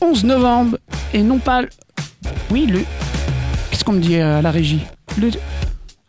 11 0.00 0.24
novembre, 0.24 0.78
et 1.14 1.22
non 1.22 1.38
pas... 1.38 1.62
Oui, 2.50 2.66
le... 2.66 2.80
Qu'est-ce 3.70 3.84
qu'on 3.84 3.92
me 3.92 4.00
dit 4.00 4.16
euh, 4.16 4.38
à 4.38 4.42
la 4.42 4.50
régie? 4.50 4.82
Le... 5.20 5.30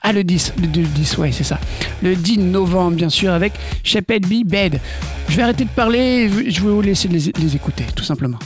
Ah, 0.01 0.13
le 0.13 0.23
10, 0.23 0.53
le 0.61 0.67
10, 0.67 1.17
ouais, 1.17 1.31
c'est 1.31 1.43
ça. 1.43 1.59
Le 2.01 2.15
10 2.15 2.37
novembre, 2.39 2.95
bien 2.95 3.09
sûr, 3.09 3.31
avec 3.31 3.53
Shepherd 3.83 4.25
B. 4.25 4.43
Bed. 4.45 4.79
Je 5.29 5.35
vais 5.35 5.43
arrêter 5.43 5.65
de 5.65 5.69
parler, 5.69 6.29
je 6.29 6.61
vais 6.61 6.69
vous 6.69 6.81
laisser 6.81 7.07
les 7.07 7.55
écouter, 7.55 7.83
tout 7.95 8.03
simplement. 8.03 8.39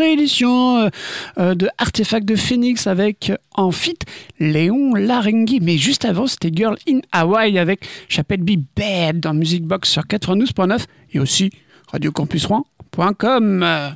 Réédition 0.00 0.78
euh, 0.78 0.88
euh, 1.38 1.54
de 1.54 1.68
Artefact 1.78 2.26
de 2.26 2.36
Phoenix 2.36 2.86
avec 2.86 3.30
euh, 3.30 3.36
en 3.54 3.70
fit 3.70 3.98
Léon 4.38 4.94
Larenghi. 4.94 5.60
Mais 5.60 5.78
juste 5.78 6.04
avant, 6.04 6.26
c'était 6.26 6.50
Girl 6.54 6.76
in 6.88 7.00
Hawaii 7.12 7.58
avec 7.58 7.86
Chapelle 8.08 8.42
Be 8.42 8.58
Bad 8.76 9.20
dans 9.20 9.34
Music 9.34 9.64
Box 9.64 9.90
sur 9.90 10.02
92.9 10.02 10.84
et 11.12 11.20
aussi 11.20 11.50
radiocampusrouen.com. 11.92 13.62
Euh, 13.62 13.90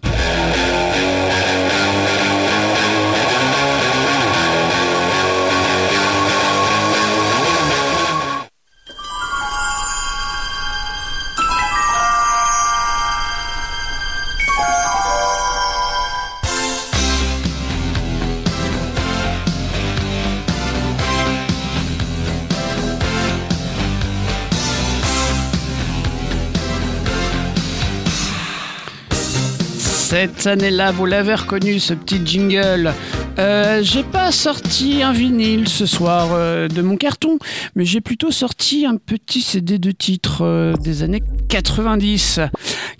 Cette 30.14 30.46
année-là, 30.46 30.92
vous 30.92 31.06
l'avez 31.06 31.34
reconnu, 31.34 31.80
ce 31.80 31.92
petit 31.92 32.20
jingle. 32.24 32.92
Euh, 33.40 33.80
j'ai 33.82 34.04
pas 34.04 34.30
sorti 34.30 35.02
un 35.02 35.10
vinyle 35.10 35.66
ce 35.66 35.86
soir 35.86 36.28
euh, 36.30 36.68
de 36.68 36.82
mon 36.82 36.96
carton, 36.96 37.36
mais 37.74 37.84
j'ai 37.84 38.00
plutôt 38.00 38.30
sorti 38.30 38.86
un 38.86 38.94
petit 38.96 39.40
CD 39.40 39.80
de 39.80 39.90
titres 39.90 40.42
euh, 40.42 40.74
des 40.74 41.02
années 41.02 41.24
90, 41.48 42.38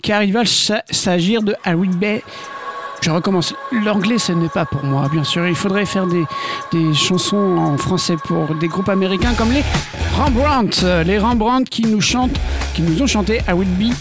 car 0.03 0.23
il 0.23 0.33
va 0.33 0.43
sa- 0.45 0.83
s'agir 0.91 1.41
de 1.41 1.55
Harry 1.63 1.87
Bay. 1.87 2.21
Je 3.05 3.11
recommence. 3.11 3.53
L'anglais, 3.71 4.17
ce 4.17 4.31
n'est 4.31 4.49
pas 4.49 4.65
pour 4.65 4.83
moi, 4.83 5.07
bien 5.11 5.23
sûr. 5.23 5.47
Il 5.47 5.53
faudrait 5.53 5.85
faire 5.85 6.07
des, 6.07 6.23
des 6.71 6.91
chansons 6.95 7.55
en 7.55 7.77
français 7.77 8.15
pour 8.17 8.55
des 8.55 8.67
groupes 8.67 8.89
américains 8.89 9.35
comme 9.35 9.51
les 9.51 9.61
Rembrandt. 10.17 10.83
Les 11.05 11.19
Rembrandt 11.19 11.69
qui 11.69 11.83
nous 11.83 12.01
chantent, 12.01 12.35
qui 12.73 12.81
nous 12.81 12.99
ont 13.03 13.05
chanté 13.05 13.41
I 13.47 13.51
Will 13.51 13.67
Be 13.67 13.93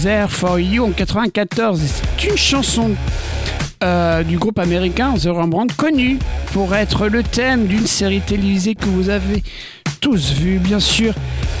There 0.00 0.30
For 0.30 0.58
You 0.58 0.86
en 0.86 0.92
94. 0.92 1.84
Et 1.84 1.86
C'est 1.86 2.30
une 2.30 2.38
chanson 2.38 2.92
euh, 3.84 4.22
du 4.22 4.38
groupe 4.38 4.58
américain 4.58 5.12
The 5.22 5.26
Rembrandt, 5.26 5.74
connu 5.76 6.18
pour 6.54 6.74
être 6.74 7.08
le 7.08 7.22
thème 7.22 7.66
d'une 7.66 7.86
série 7.86 8.22
télévisée 8.22 8.74
que 8.74 8.86
vous 8.86 9.10
avez 9.10 9.42
tous 10.00 10.32
vue, 10.32 10.60
bien 10.60 10.80
sûr, 10.80 11.12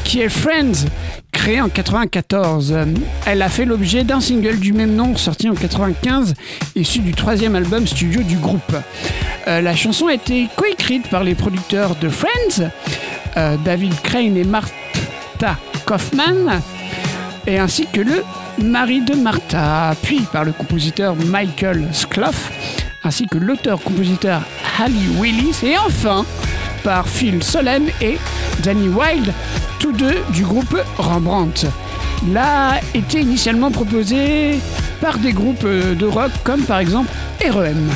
qui 0.02 0.22
est 0.22 0.30
Friends, 0.30 0.86
en 1.46 1.68
94. 1.68 2.72
Euh, 2.72 2.84
Elle 3.24 3.40
a 3.40 3.48
fait 3.48 3.64
l'objet 3.64 4.02
d'un 4.02 4.20
single 4.20 4.58
du 4.58 4.72
même 4.72 4.94
nom, 4.94 5.16
sorti 5.16 5.48
en 5.48 5.54
95, 5.54 6.34
issu 6.74 6.98
du 6.98 7.12
troisième 7.14 7.54
album 7.54 7.86
studio 7.86 8.22
du 8.22 8.36
groupe. 8.36 8.74
Euh, 9.46 9.60
la 9.60 9.76
chanson 9.76 10.08
a 10.08 10.14
été 10.14 10.48
coécrite 10.56 11.08
par 11.08 11.22
les 11.22 11.36
producteurs 11.36 11.94
de 11.96 12.08
Friends, 12.08 12.68
euh, 13.36 13.56
David 13.64 13.94
Crane 14.02 14.36
et 14.36 14.42
Martha 14.44 15.56
Kaufman, 15.86 16.60
et 17.46 17.58
ainsi 17.58 17.86
que 17.92 18.00
le 18.00 18.24
mari 18.60 19.02
de 19.02 19.14
Martha, 19.14 19.94
puis 20.02 20.22
par 20.32 20.44
le 20.44 20.50
compositeur 20.50 21.14
Michael 21.14 21.86
Skloff, 21.92 22.50
ainsi 23.04 23.28
que 23.28 23.38
l'auteur-compositeur 23.38 24.42
Hallie 24.80 25.08
Willis, 25.20 25.60
et 25.62 25.78
enfin 25.78 26.26
Phil 27.04 27.42
Solem 27.42 27.88
et 28.00 28.16
Danny 28.62 28.88
Wilde, 28.88 29.32
tous 29.80 29.90
deux 29.90 30.22
du 30.32 30.44
groupe 30.44 30.80
Rembrandt. 30.98 31.66
L'a 32.32 32.80
été 32.94 33.20
initialement 33.20 33.72
proposé 33.72 34.60
par 35.00 35.18
des 35.18 35.32
groupes 35.32 35.64
euh, 35.64 35.96
de 35.96 36.06
rock 36.06 36.30
comme 36.44 36.62
par 36.62 36.78
exemple 36.78 37.10
REM. 37.44 37.90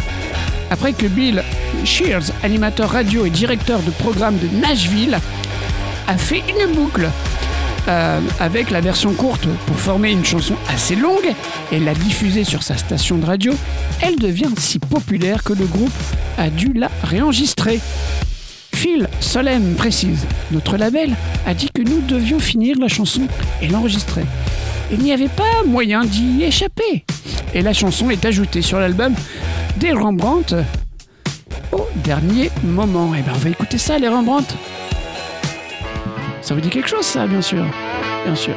Après 0.71 0.93
que 0.93 1.07
Bill 1.07 1.43
Shears, 1.85 2.33
animateur 2.43 2.91
radio 2.91 3.25
et 3.25 3.31
directeur 3.31 3.81
de 3.81 3.91
programme 3.93 4.37
de 4.39 4.49
Nashville, 4.59 5.19
a 6.09 6.17
fait 6.17 6.43
une 6.49 6.75
boucle 6.75 7.09
euh, 7.87 8.21
avec 8.41 8.71
la 8.71 8.81
version 8.81 9.13
courte 9.15 9.47
pour 9.67 9.77
former 9.77 10.11
une 10.11 10.25
chanson 10.25 10.55
assez 10.69 10.97
longue 10.97 11.33
et 11.71 11.79
l'a 11.79 11.95
diffusée 11.95 12.45
sur 12.45 12.65
sa 12.65 12.77
station 12.77 13.19
de 13.19 13.27
radio, 13.27 13.53
elle 14.03 14.17
devient 14.17 14.51
si 14.59 14.81
populaire 14.81 15.45
que 15.45 15.53
le 15.53 15.67
groupe 15.67 15.93
a 16.39 16.51
dû 16.51 16.73
la 16.73 16.91
réenregistrer. 17.05 17.81
Phil 18.81 19.11
Solem 19.21 19.75
précise, 19.75 20.25
notre 20.53 20.79
label 20.79 21.15
a 21.47 21.53
dit 21.53 21.69
que 21.69 21.83
nous 21.83 22.01
devions 22.01 22.39
finir 22.39 22.79
la 22.79 22.89
chanson 22.89 23.21
et 23.61 23.69
l'enregistrer. 23.69 24.25
Il 24.91 25.01
n'y 25.01 25.13
avait 25.13 25.29
pas 25.29 25.65
moyen 25.67 26.03
d'y 26.03 26.43
échapper. 26.43 27.05
Et 27.53 27.61
la 27.61 27.75
chanson 27.75 28.09
est 28.09 28.25
ajoutée 28.25 28.63
sur 28.63 28.81
l'album 28.81 29.13
des 29.77 29.93
Rembrandt 29.93 30.57
au 31.73 31.87
dernier 31.97 32.51
moment. 32.65 33.15
Et 33.15 33.21
bien 33.21 33.35
on 33.35 33.39
va 33.39 33.51
écouter 33.51 33.77
ça, 33.77 33.99
les 33.99 34.09
Rembrandt. 34.09 34.55
Ça 36.41 36.55
vous 36.55 36.63
dit 36.63 36.71
quelque 36.71 36.89
chose, 36.89 37.05
ça, 37.05 37.27
bien 37.27 37.43
sûr? 37.43 37.67
Bien 38.25 38.35
sûr. 38.35 38.55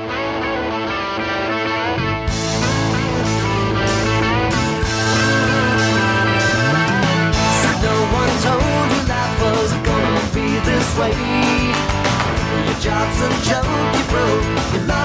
Joke 13.43 13.65
you 13.65 14.03
broke, 14.07 14.73
your 14.73 15.02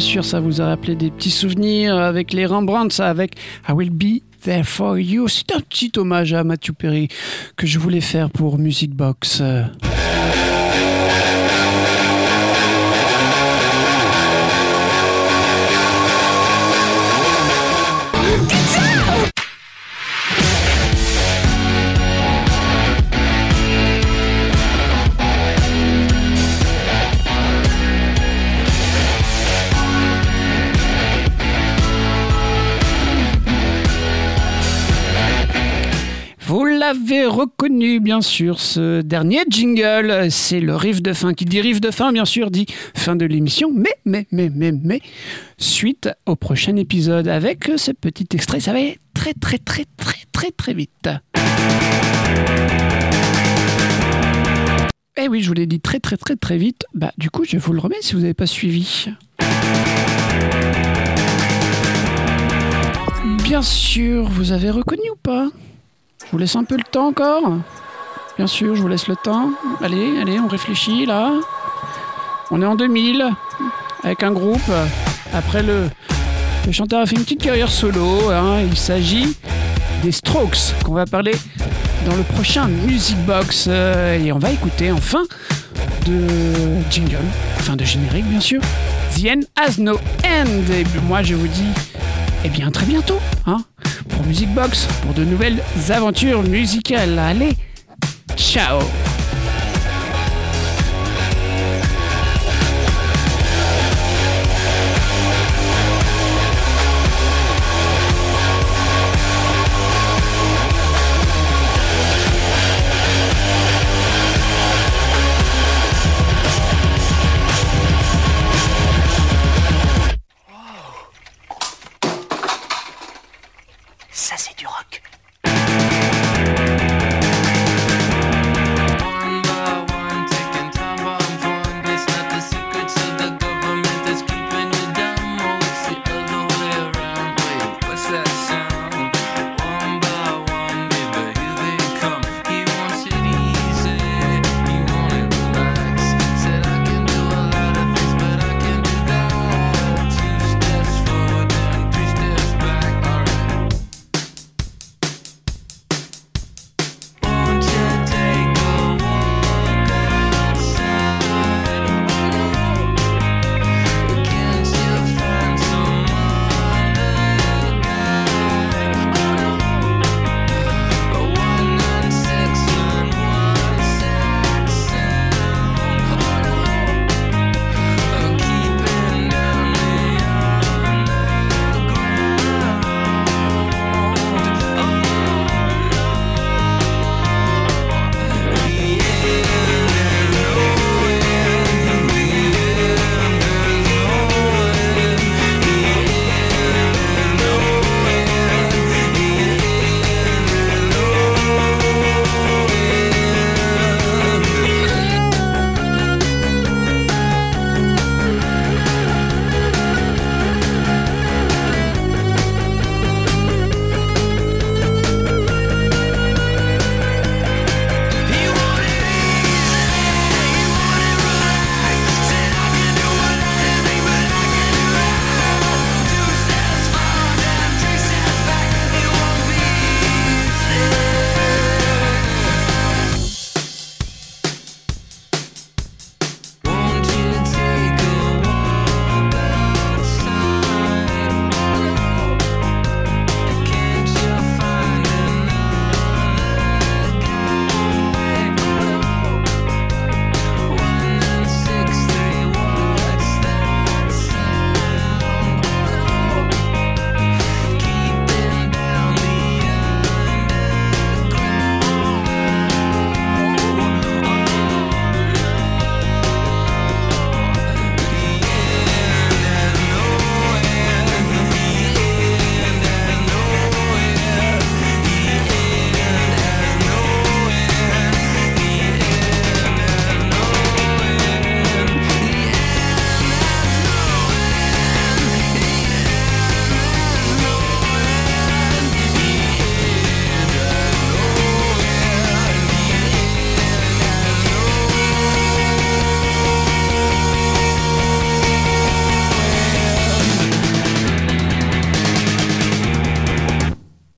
suis 0.00 0.12
sûr, 0.12 0.24
ça 0.24 0.40
vous 0.40 0.62
a 0.62 0.66
rappelé 0.66 0.96
des 0.96 1.10
petits 1.10 1.30
souvenirs 1.30 1.96
avec 1.98 2.32
les 2.32 2.46
Rembrandt, 2.46 2.94
ça, 2.94 3.08
avec 3.08 3.34
I 3.68 3.72
Will 3.72 3.90
Be 3.90 4.22
There 4.42 4.64
For 4.64 4.98
You. 4.98 5.28
C'est 5.28 5.52
un 5.54 5.60
petit 5.60 5.92
hommage 5.96 6.32
à 6.32 6.42
Matthew 6.42 6.72
Perry 6.72 7.08
que 7.56 7.66
je 7.66 7.78
voulais 7.78 8.00
faire 8.00 8.30
pour 8.30 8.58
Music 8.58 8.94
Box. 8.94 9.42
L'avez 36.92 37.24
reconnu, 37.24 38.00
bien 38.00 38.20
sûr, 38.20 38.58
ce 38.58 39.00
dernier 39.00 39.42
jingle, 39.48 40.26
c'est 40.28 40.58
le 40.58 40.74
riff 40.74 41.00
de 41.00 41.12
fin. 41.12 41.34
Qui 41.34 41.44
dit 41.44 41.60
riff 41.60 41.80
de 41.80 41.92
fin, 41.92 42.12
bien 42.12 42.24
sûr, 42.24 42.50
dit 42.50 42.66
fin 42.96 43.14
de 43.14 43.24
l'émission. 43.24 43.70
Mais, 43.72 43.94
mais, 44.04 44.26
mais, 44.32 44.50
mais, 44.52 44.72
mais, 44.72 45.00
suite 45.56 46.08
au 46.26 46.34
prochain 46.34 46.74
épisode 46.74 47.28
avec 47.28 47.70
ce 47.76 47.92
petit 47.92 48.26
extrait, 48.34 48.58
ça 48.58 48.72
va 48.72 48.80
aller 48.80 48.98
très, 49.14 49.34
très, 49.34 49.58
très, 49.58 49.84
très, 49.96 50.18
très, 50.32 50.50
très 50.50 50.74
vite. 50.74 51.08
Eh 55.16 55.28
oui, 55.28 55.42
je 55.42 55.46
vous 55.46 55.54
l'ai 55.54 55.66
dit 55.66 55.78
très, 55.78 56.00
très, 56.00 56.16
très, 56.16 56.34
très 56.34 56.56
vite. 56.56 56.86
Bah, 56.94 57.12
du 57.18 57.30
coup, 57.30 57.44
je 57.44 57.56
vous 57.56 57.72
le 57.72 57.78
remets 57.78 58.00
si 58.00 58.14
vous 58.14 58.22
n'avez 58.22 58.34
pas 58.34 58.46
suivi. 58.46 59.06
Bien 63.44 63.62
sûr, 63.62 64.24
vous 64.24 64.50
avez 64.50 64.70
reconnu 64.70 65.08
ou 65.12 65.16
pas? 65.22 65.50
Je 66.24 66.30
vous 66.32 66.38
laisse 66.38 66.56
un 66.56 66.64
peu 66.64 66.76
le 66.76 66.82
temps 66.84 67.08
encore. 67.08 67.42
Bien 68.36 68.46
sûr, 68.46 68.74
je 68.74 68.80
vous 68.82 68.88
laisse 68.88 69.08
le 69.08 69.16
temps. 69.16 69.50
Allez, 69.82 70.18
allez, 70.20 70.38
on 70.38 70.48
réfléchit 70.48 71.06
là. 71.06 71.32
On 72.50 72.62
est 72.62 72.66
en 72.66 72.74
2000 72.76 73.24
avec 74.02 74.22
un 74.22 74.32
groupe. 74.32 74.70
Après 75.34 75.62
le, 75.62 75.88
chanteur 76.72 77.00
a 77.00 77.06
fait 77.06 77.16
une 77.16 77.22
petite 77.22 77.42
carrière 77.42 77.70
solo. 77.70 78.30
hein. 78.30 78.60
Il 78.60 78.76
s'agit 78.76 79.36
des 80.02 80.12
Strokes 80.12 80.74
qu'on 80.84 80.94
va 80.94 81.06
parler 81.06 81.32
dans 82.06 82.16
le 82.16 82.22
prochain 82.22 82.66
Music 82.66 83.16
Box. 83.26 83.66
Euh, 83.68 84.18
et 84.18 84.32
on 84.32 84.38
va 84.38 84.50
écouter 84.50 84.90
en 84.90 84.96
fin 84.96 85.22
de 86.06 86.26
jingle, 86.90 87.16
fin 87.58 87.76
de 87.76 87.84
générique 87.84 88.26
bien 88.26 88.40
sûr. 88.40 88.60
The 89.16 89.26
end 89.26 89.40
has 89.56 89.78
no 89.78 89.96
end. 90.24 90.72
Et 90.72 90.84
moi 91.06 91.22
je 91.22 91.34
vous 91.34 91.48
dis, 91.48 91.68
eh 92.44 92.48
bien 92.48 92.70
très 92.70 92.86
bientôt. 92.86 93.18
Hein 93.46 93.58
Box, 94.54 94.86
pour 95.02 95.14
de 95.14 95.24
nouvelles 95.24 95.62
aventures 95.88 96.42
musicales. 96.42 97.18
Allez, 97.18 97.56
ciao 98.36 98.80